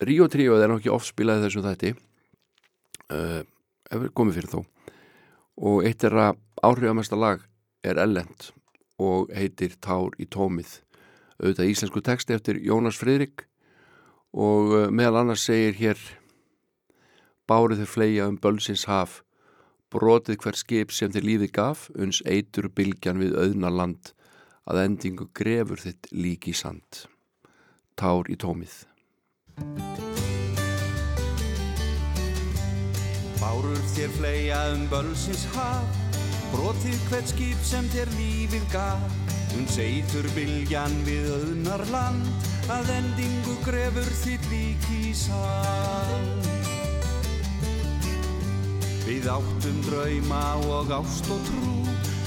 Ríó 0.00 0.24
Tríó 0.32 0.56
er 0.56 0.72
nokkið 0.72 0.94
oft 0.94 1.10
spilaði 1.10 1.44
þessu 1.44 1.64
þætti. 1.66 1.90
Uh, 3.12 3.42
komið 4.16 4.38
fyrir 4.38 4.54
þó. 4.54 4.62
Og 5.68 5.84
eitt 5.84 6.06
er 6.08 6.16
að 6.16 6.40
áhrifamesta 6.64 7.18
lag 7.20 7.42
er 7.84 8.00
ellend 8.00 8.54
og 8.96 9.28
heitir 9.36 9.76
Tár 9.84 10.16
í 10.16 10.24
tómið. 10.24 10.78
Auðvitað 11.42 11.74
íslensku 11.74 12.00
texti 12.08 12.32
eftir 12.32 12.56
Jónas 12.56 12.96
Friðrik 12.96 13.44
og 14.32 14.72
uh, 14.72 14.88
meðal 14.88 15.26
annars 15.26 15.44
segir 15.44 15.76
hér 15.76 16.00
bárið 17.48 17.82
þau 17.82 17.90
fleia 17.94 18.28
um 18.28 18.36
bölsins 18.36 18.84
haf. 18.88 19.22
Brotið 19.88 20.36
hver 20.42 20.58
skip 20.60 20.92
sem 20.92 21.12
þér 21.12 21.26
lífið 21.28 21.52
gaf 21.56 21.86
uns 21.96 22.20
eitur 22.28 22.68
bylgjan 22.68 23.20
við 23.22 23.38
auðna 23.40 23.72
land. 23.72 24.12
Að 24.68 24.82
endingu 24.84 25.28
grefur 25.32 25.80
þitt 25.80 26.10
lík 26.12 26.50
í 26.50 26.54
sand. 26.56 27.06
Tár 27.96 28.28
í 28.28 28.36
tómið. 28.36 28.84
Bárur 33.38 33.80
þér 33.94 34.12
fleia 34.18 34.60
um 34.74 34.84
bölsins 34.92 35.48
haf. 35.56 36.04
Brotið 36.52 37.00
hvert 37.08 37.32
skip 37.32 37.64
sem 37.64 37.88
þér 37.92 38.12
lífið 38.16 38.70
gaf 38.72 39.18
Hún 39.48 39.64
seitur 39.72 40.28
bylgjan 40.36 40.94
við 41.06 41.30
öðnar 41.32 41.84
land. 41.92 42.28
Að 42.68 42.92
endingu 42.98 43.56
grefur 43.64 44.12
þitt 44.20 44.44
lík 44.52 44.88
í 45.00 45.16
sand 45.16 46.57
Við 49.08 49.24
áttum 49.32 49.76
drauma 49.86 50.40
og 50.68 50.90
ást 50.92 51.28
og 51.32 51.38
trú 51.46 51.76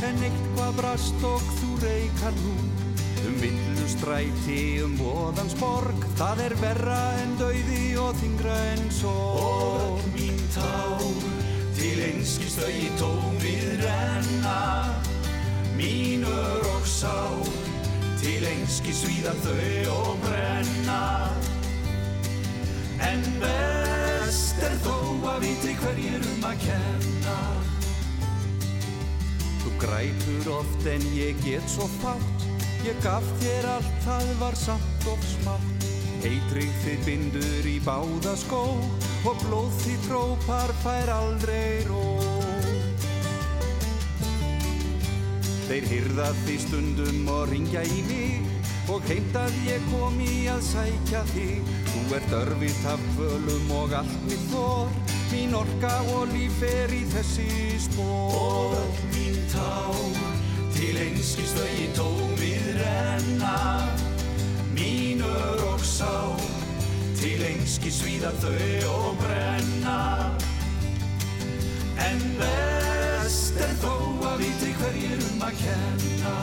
En 0.02 0.24
eitthvað 0.26 0.72
brast 0.80 1.26
og 1.30 1.44
þú 1.60 1.76
reykar 1.84 2.34
nú. 2.40 2.54
Um 3.22 3.36
villu 3.38 3.86
stræti, 3.86 4.82
um 4.82 4.96
voðans 4.98 5.54
borg 5.60 6.08
Það 6.18 6.42
er 6.48 6.56
verra 6.58 6.98
en 7.22 7.36
dauði 7.38 7.84
og 8.02 8.18
þingra 8.18 8.58
en 8.72 8.90
sorg. 8.98 9.46
Og 9.46 10.10
mín 10.16 10.42
tár 10.56 11.06
til 11.78 12.02
einskist 12.08 12.66
í 12.66 12.90
tómið 12.98 13.86
renna. 13.86 14.58
Mínur 15.78 16.66
og 16.80 16.90
sár 16.90 17.46
til 18.24 18.42
einskist 18.56 19.06
svíða 19.06 19.38
þau 19.46 20.00
og 20.00 20.14
brenna 20.26 21.02
En 23.10 23.26
best 23.42 24.62
er 24.66 24.78
þó 24.86 24.98
að 25.34 25.46
viti 25.46 25.76
hverjir 25.82 26.30
um 26.34 26.48
að 26.52 26.66
kenna. 26.66 27.38
Þú 29.62 29.76
grætur 29.82 30.52
oft 30.60 30.90
en 30.90 31.06
ég 31.16 31.40
get 31.46 31.66
svo 31.70 31.90
fátt. 32.02 32.50
Ég 32.86 32.98
gaf 33.06 33.26
þér 33.42 33.70
allt, 33.76 33.96
það 34.06 34.36
var 34.42 34.58
samt 34.58 35.08
og 35.12 35.30
smátt. 35.36 35.88
Eitrið 36.22 36.74
þitt 36.84 37.08
bindur 37.08 37.66
í 37.66 37.80
báða 37.82 38.36
skó 38.38 38.62
Og 39.26 39.38
blóð 39.44 39.74
þitt 39.84 40.06
trópar 40.08 40.72
fær 40.82 41.10
aldrei 41.14 41.82
ró. 41.86 42.02
Þeir 45.68 45.86
hyrða 45.92 46.32
því 46.42 46.56
stundum 46.64 47.30
og 47.30 47.44
ringja 47.52 47.84
í 47.86 48.02
mig 48.08 48.61
Og 48.92 49.00
heimt 49.08 49.36
að 49.40 49.54
ég 49.70 49.84
komi 49.88 50.50
að 50.52 50.66
sækja 50.68 51.22
þig. 51.30 51.70
Þú 51.88 52.02
ert 52.18 52.34
örfitt 52.42 52.88
af 52.92 53.04
völum 53.16 53.70
og 53.78 53.94
allt 54.02 54.26
mitt 54.26 54.42
þor. 54.52 54.90
Mín 55.32 55.54
orka 55.56 55.92
og 56.12 56.34
líf 56.34 56.58
er 56.68 56.92
í 56.92 57.06
þessi 57.14 57.46
spór 57.80 58.34
Og 58.36 58.74
öll 58.76 58.98
mín 59.14 59.38
tár 59.54 59.96
til 60.76 60.98
einskist 61.06 61.56
þau 61.56 61.70
í 61.72 61.86
tómið 61.96 62.68
renna. 62.82 63.56
Mínur 64.76 65.64
og 65.70 65.86
sár 65.88 66.44
til 67.22 67.40
einskist 67.48 68.04
svíða 68.04 68.34
þau 68.44 68.92
og 68.92 69.22
brenna. 69.24 70.00
En 72.10 72.20
best 72.42 73.56
er 73.56 73.72
þó 73.86 73.96
að 74.34 74.44
viti 74.44 74.76
hverjir 74.82 75.24
um 75.30 75.48
að 75.48 75.64
kenna 75.64 76.36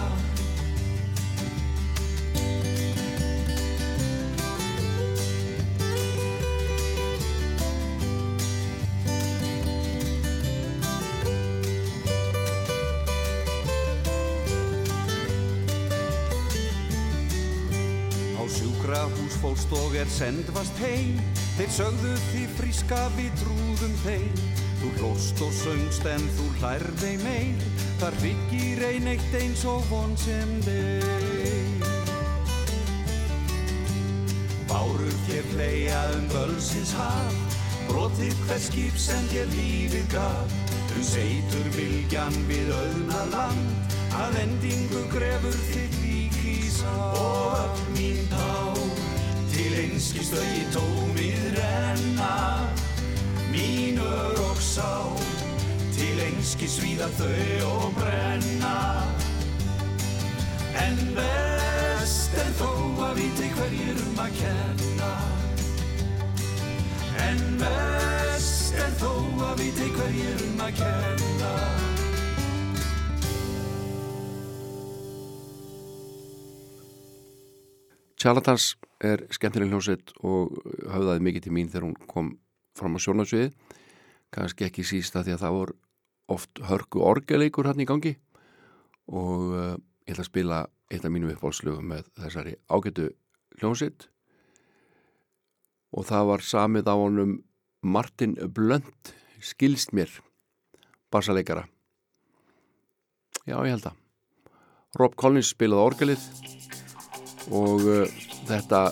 Fórst 19.38 19.70
og 19.72 19.94
er 19.94 20.08
sendvast 20.10 20.80
heim. 20.82 21.18
Þeir 21.54 21.70
sögðu 21.76 22.14
því 22.24 22.40
fríska 22.58 22.98
við 23.14 23.36
trúðum 23.38 23.94
þeim. 24.02 24.40
Þú 24.80 24.90
hlóst 24.98 25.42
og 25.46 25.54
söngst 25.60 26.08
en 26.10 26.26
þú 26.34 26.48
hlærði 26.58 27.14
meir. 27.22 27.66
Þar 28.02 28.18
byggir 28.24 28.84
ein 28.90 29.10
eitt 29.14 29.38
eins 29.38 29.62
og 29.68 29.86
von 29.92 30.18
sem 30.18 30.58
þeir 30.66 31.77
Bárur 34.78 35.14
þér 35.26 35.46
fleia 35.50 36.00
um 36.14 36.26
bölsins 36.30 36.92
haf 36.94 37.56
Brotið 37.88 38.34
hver 38.46 38.60
skip 38.62 38.98
sem 39.00 39.24
þér 39.32 39.48
lífið 39.50 40.04
gaf. 40.12 40.52
Um 40.94 41.02
seitur 41.02 41.66
viljan 41.74 42.36
við 42.46 42.70
auðna 42.76 43.24
land 43.32 43.96
Að 44.20 44.38
endingu 44.44 45.02
grefur 45.10 45.58
þitt 45.72 45.98
lík 46.04 46.38
í 46.46 46.54
sá 46.70 46.94
Og 47.08 47.56
öll 47.58 47.82
mín 47.96 48.22
tár 48.30 48.78
Til 49.50 49.74
einskist 49.82 50.36
þau 50.36 50.46
í 50.46 50.62
tómið 50.76 51.42
renna. 51.58 52.32
Mínur 53.50 54.38
og 54.46 54.62
sár 54.62 55.26
Til 55.98 56.22
einskist 56.28 56.78
svíða 56.78 57.10
þau 57.18 57.72
og 57.72 57.88
brenna. 57.98 58.76
En 60.86 61.02
best 62.08 62.36
er 62.40 62.52
þó 62.56 62.68
að 63.04 63.18
viti 63.18 63.46
hverjir 63.52 63.98
um 64.00 64.20
að 64.22 64.36
kenna. 64.38 65.08
En 67.20 67.40
best 67.60 68.78
er 68.80 68.94
þó 68.96 69.10
að 69.44 69.58
viti 69.60 69.88
hverjir 69.92 70.44
um 70.46 70.62
að 70.64 70.78
kenna. 70.78 71.50
Charlatans 78.16 78.70
er 79.04 79.26
skemmtileg 79.28 79.68
hljómsveit 79.68 80.16
og 80.24 80.56
höfðaði 80.88 81.26
mikið 81.28 81.44
til 81.44 81.54
mín 81.58 81.68
þegar 81.68 81.88
hún 81.90 82.08
kom 82.08 82.32
fram 82.78 82.96
á 82.96 83.04
sjónarsviði 83.04 83.52
kannski 84.32 84.64
ekki 84.70 84.86
síst 84.94 85.20
að 85.20 85.28
því 85.28 85.36
að 85.36 85.44
það 85.44 85.58
voru 85.58 85.78
oft 86.38 86.64
hörku 86.72 87.04
orgeleikur 87.04 87.68
hann 87.68 87.84
í 87.84 87.90
gangi. 87.92 88.16
Og 89.12 89.46
uh, 89.52 89.70
ég 90.08 90.16
ætla 90.16 90.24
að 90.24 90.32
spila 90.32 90.64
eitt 90.88 91.04
af 91.04 91.12
mínum 91.12 91.32
uppáhaldslögum 91.34 91.90
með 91.92 92.08
þessari 92.18 92.54
ágætu 92.68 93.10
hljómsveit. 93.58 94.08
Og 95.92 96.06
það 96.08 96.28
var 96.32 96.44
samið 96.44 96.90
á 96.92 96.94
honum 96.96 97.38
Martin 97.82 98.36
Blönd 98.54 99.12
skilst 99.40 99.94
mér 99.94 100.10
bassaleikara. 101.12 101.66
Já 103.48 103.56
ég 103.64 103.72
held 103.72 103.88
að 103.88 104.04
Rob 104.98 105.14
Collins 105.20 105.52
spilaði 105.52 105.84
orgelið 105.84 106.24
og 107.54 107.84
uh, 107.84 108.18
þetta 108.48 108.82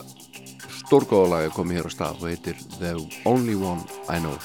stórgóðalag 0.87 1.49
er 1.49 1.57
komið 1.57 1.81
hér 1.81 1.91
á 1.91 1.93
stað 1.93 2.23
og 2.23 2.31
heitir 2.31 2.63
the 2.79 2.95
only 3.29 3.57
one 3.59 3.83
I 4.09 4.21
know. 4.21 4.37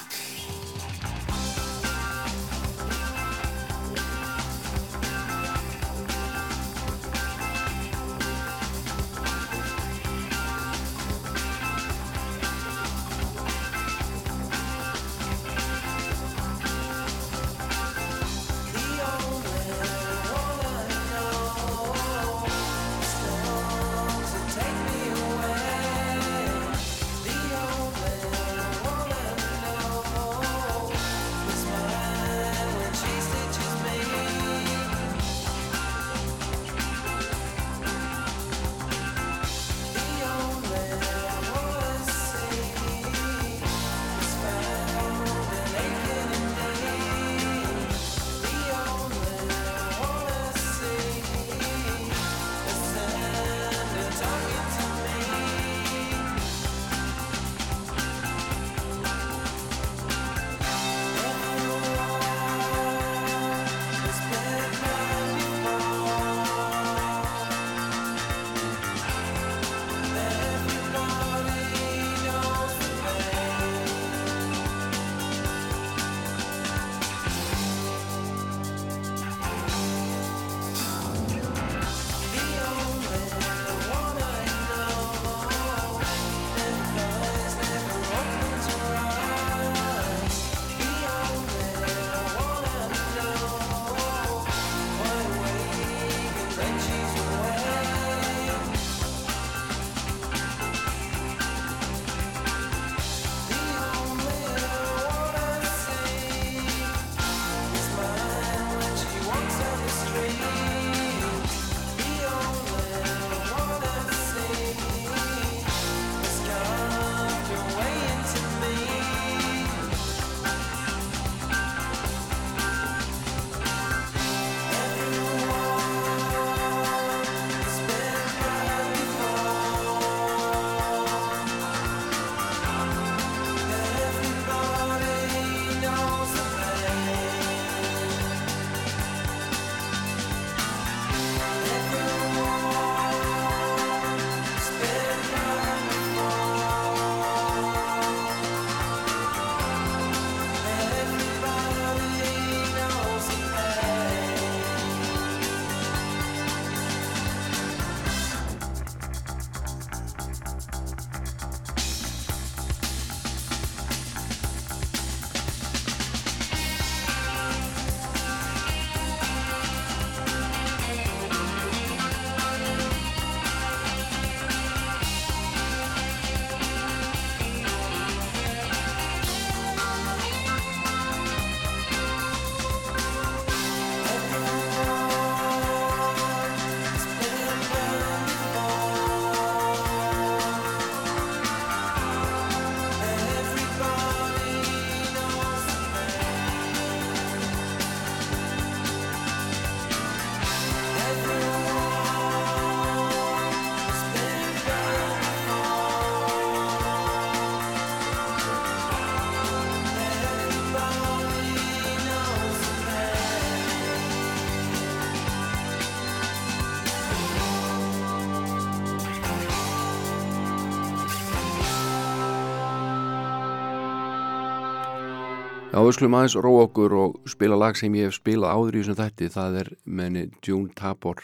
við 225.86 225.94
skulum 225.96 226.16
aðeins 226.18 226.34
róa 226.44 226.64
okkur 226.66 226.94
og 226.98 227.30
spila 227.30 227.56
lag 227.56 227.78
sem 227.78 227.94
ég 227.96 228.10
hef 228.10 228.18
spilað 228.18 228.52
áður 228.56 228.76
í 228.76 228.82
þessum 228.82 228.98
þætti, 228.98 229.28
það 229.32 229.54
er 229.62 229.70
menni 229.84 230.24
Dune 230.44 230.74
Tabor 230.76 231.22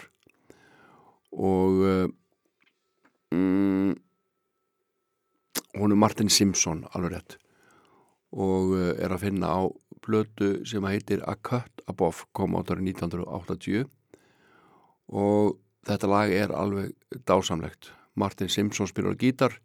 og 1.37 1.83
eh, 1.85 2.09
mm, 3.37 3.93
hún 5.79 5.95
er 5.95 6.01
Martin 6.01 6.33
Simpson 6.33 6.87
alveg 6.95 7.15
rétt. 7.15 7.37
Og 8.33 8.75
eh, 8.79 8.95
er 9.05 9.13
að 9.13 9.27
finna 9.27 9.53
á 9.53 9.61
blötu 10.05 10.65
sem 10.69 10.85
heitir 10.89 11.23
A 11.29 11.37
Cut 11.37 11.83
Above 11.89 12.29
kom 12.33 12.57
átari 12.57 12.85
1980 12.89 13.85
og 15.09 15.59
þetta 15.89 16.11
lag 16.11 16.33
er 16.33 16.53
alveg 16.53 16.93
dásamlegt. 17.29 17.93
Martin 18.19 18.49
Simpson 18.49 18.89
spilur 18.89 19.17
gítar 19.17 19.61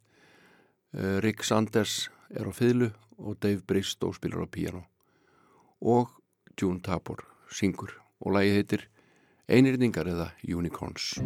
eh, 0.93 1.19
Rick 1.23 1.43
Sanders 1.43 2.09
er 2.33 2.49
á 2.49 2.53
fiðlu 2.53 2.89
og 3.21 3.37
Dave 3.39 3.61
Bristow 3.67 4.13
spilar 4.13 4.45
á 4.45 4.47
piano 4.49 4.83
og 5.81 6.09
June 6.59 6.81
Tabor 6.81 7.23
syngur 7.51 7.93
og 8.19 8.33
lægi 8.37 8.55
heitir 8.57 8.87
Einirningar 9.47 10.07
eða 10.07 10.31
Unicorns. 10.47 11.19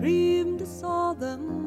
dreamed 0.00 0.62
I 0.62 0.64
saw 0.64 1.12
them 1.12 1.59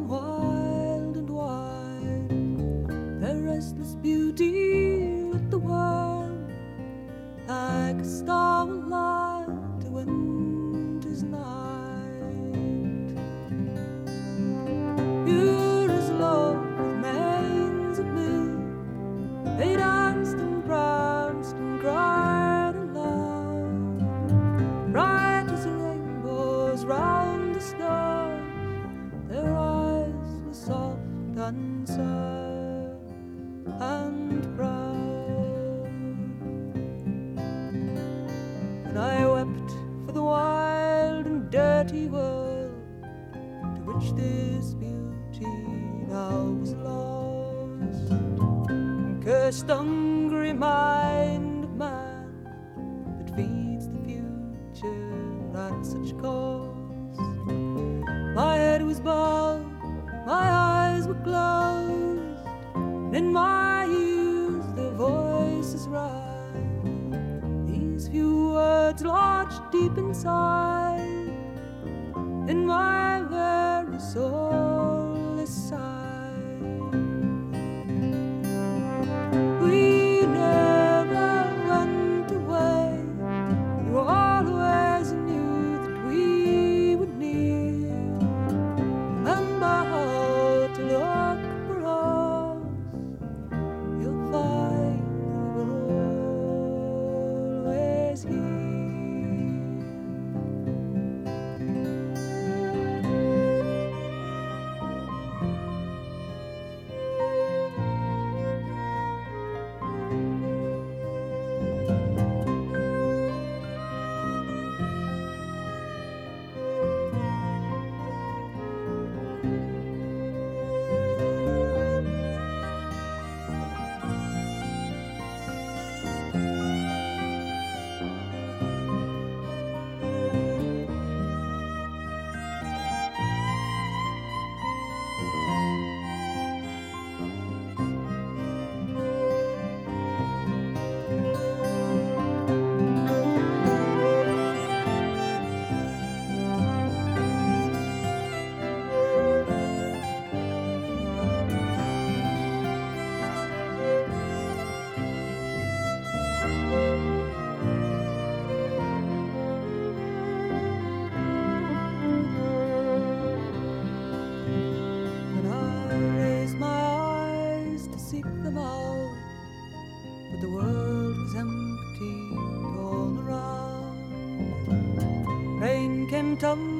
thầm 176.35 176.72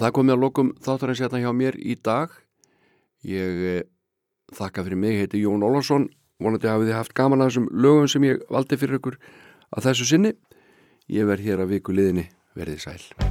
það 0.00 0.14
komið 0.16 0.36
að 0.36 0.44
lokum 0.44 0.72
þáttarins 0.84 1.22
hérna 1.24 1.42
hjá 1.42 1.50
mér 1.56 1.76
í 1.80 1.96
dag. 2.00 2.32
Ég 3.26 3.64
eh, 3.74 3.82
þakka 4.56 4.86
fyrir 4.86 5.00
mig, 5.00 5.18
heiti 5.20 5.42
Jón 5.44 5.66
Ólarsson 5.66 6.08
vonandi 6.40 6.70
hafið 6.70 6.90
þið 6.90 6.98
haft 6.98 7.16
gaman 7.16 7.44
að 7.44 7.52
þessum 7.52 7.68
lögum 7.84 8.08
sem 8.10 8.28
ég 8.28 8.46
valdi 8.52 8.80
fyrir 8.80 9.00
ykkur 9.00 9.18
að 9.76 9.90
þessu 9.90 10.08
sinni. 10.12 10.32
Ég 11.10 11.28
verð 11.28 11.50
hér 11.50 11.66
að 11.66 11.76
viku 11.76 11.96
liðinni, 11.96 12.30
verðið 12.56 12.86
sæl. 12.86 13.29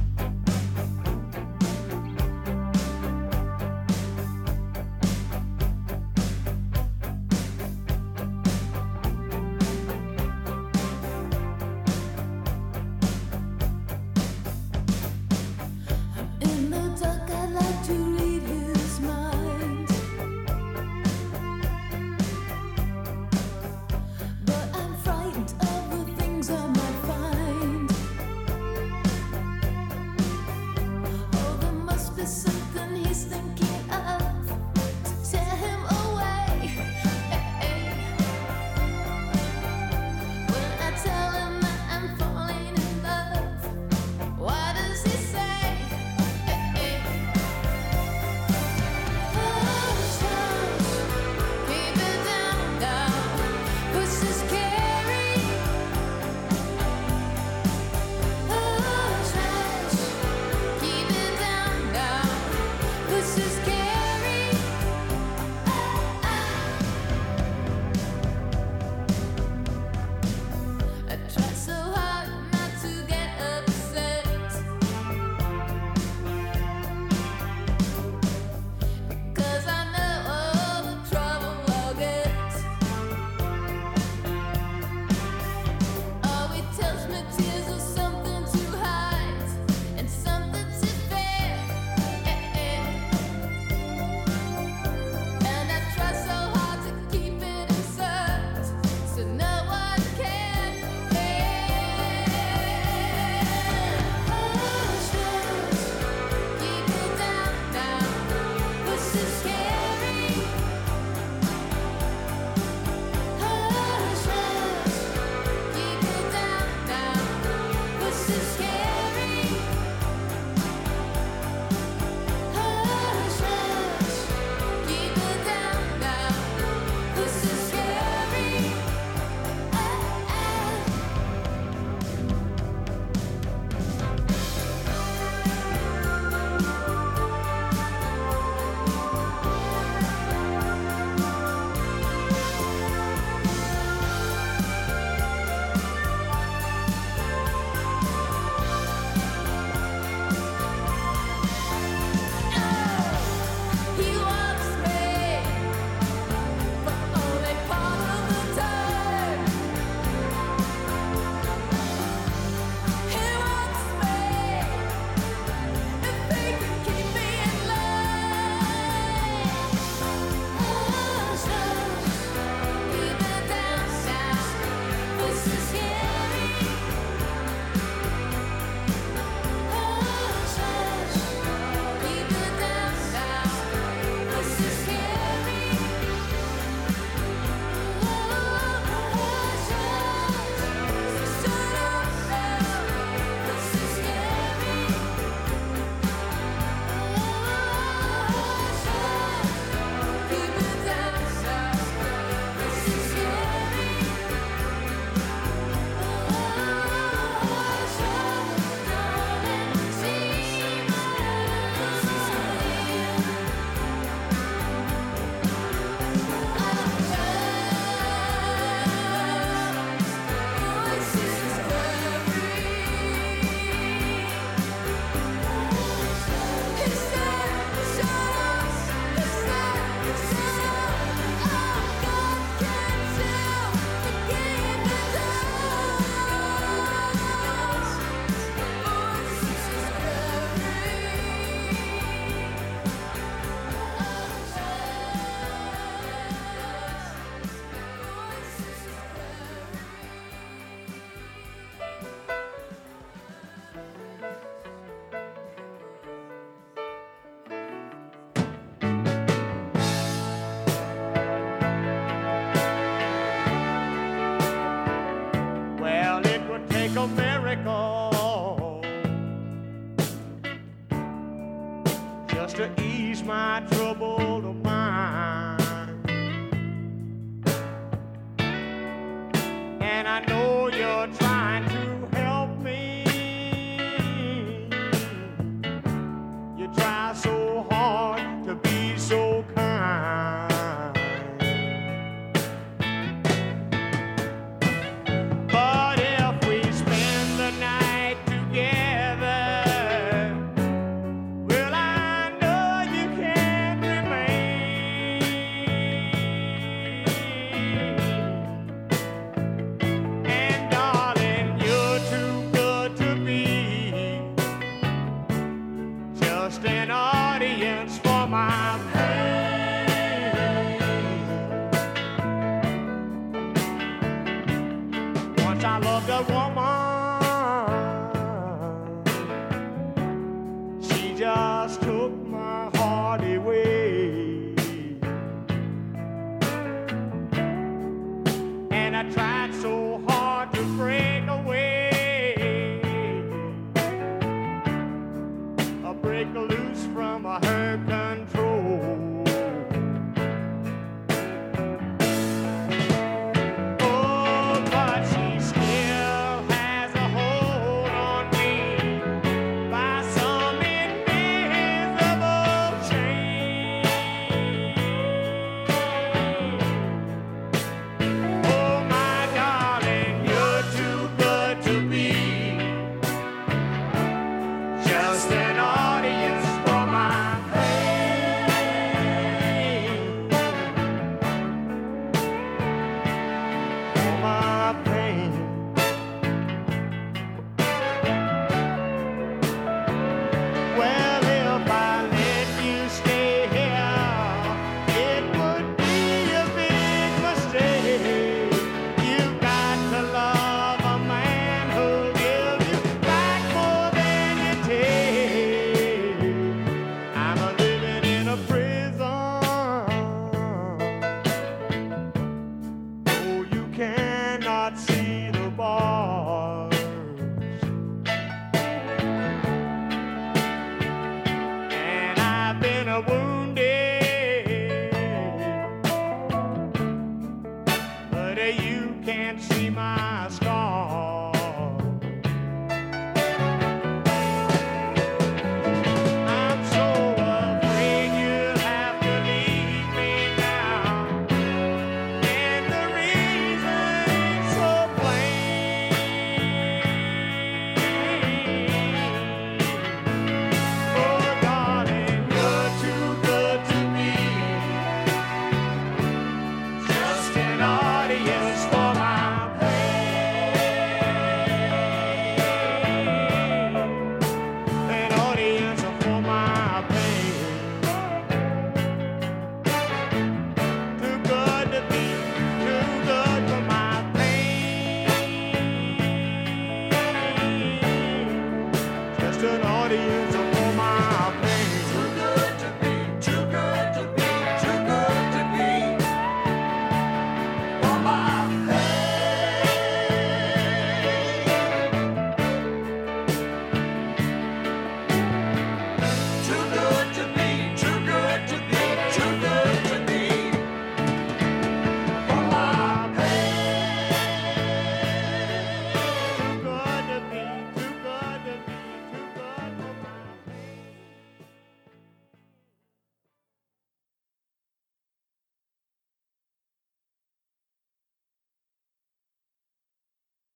the 326.10 326.22
woman. 326.32 326.59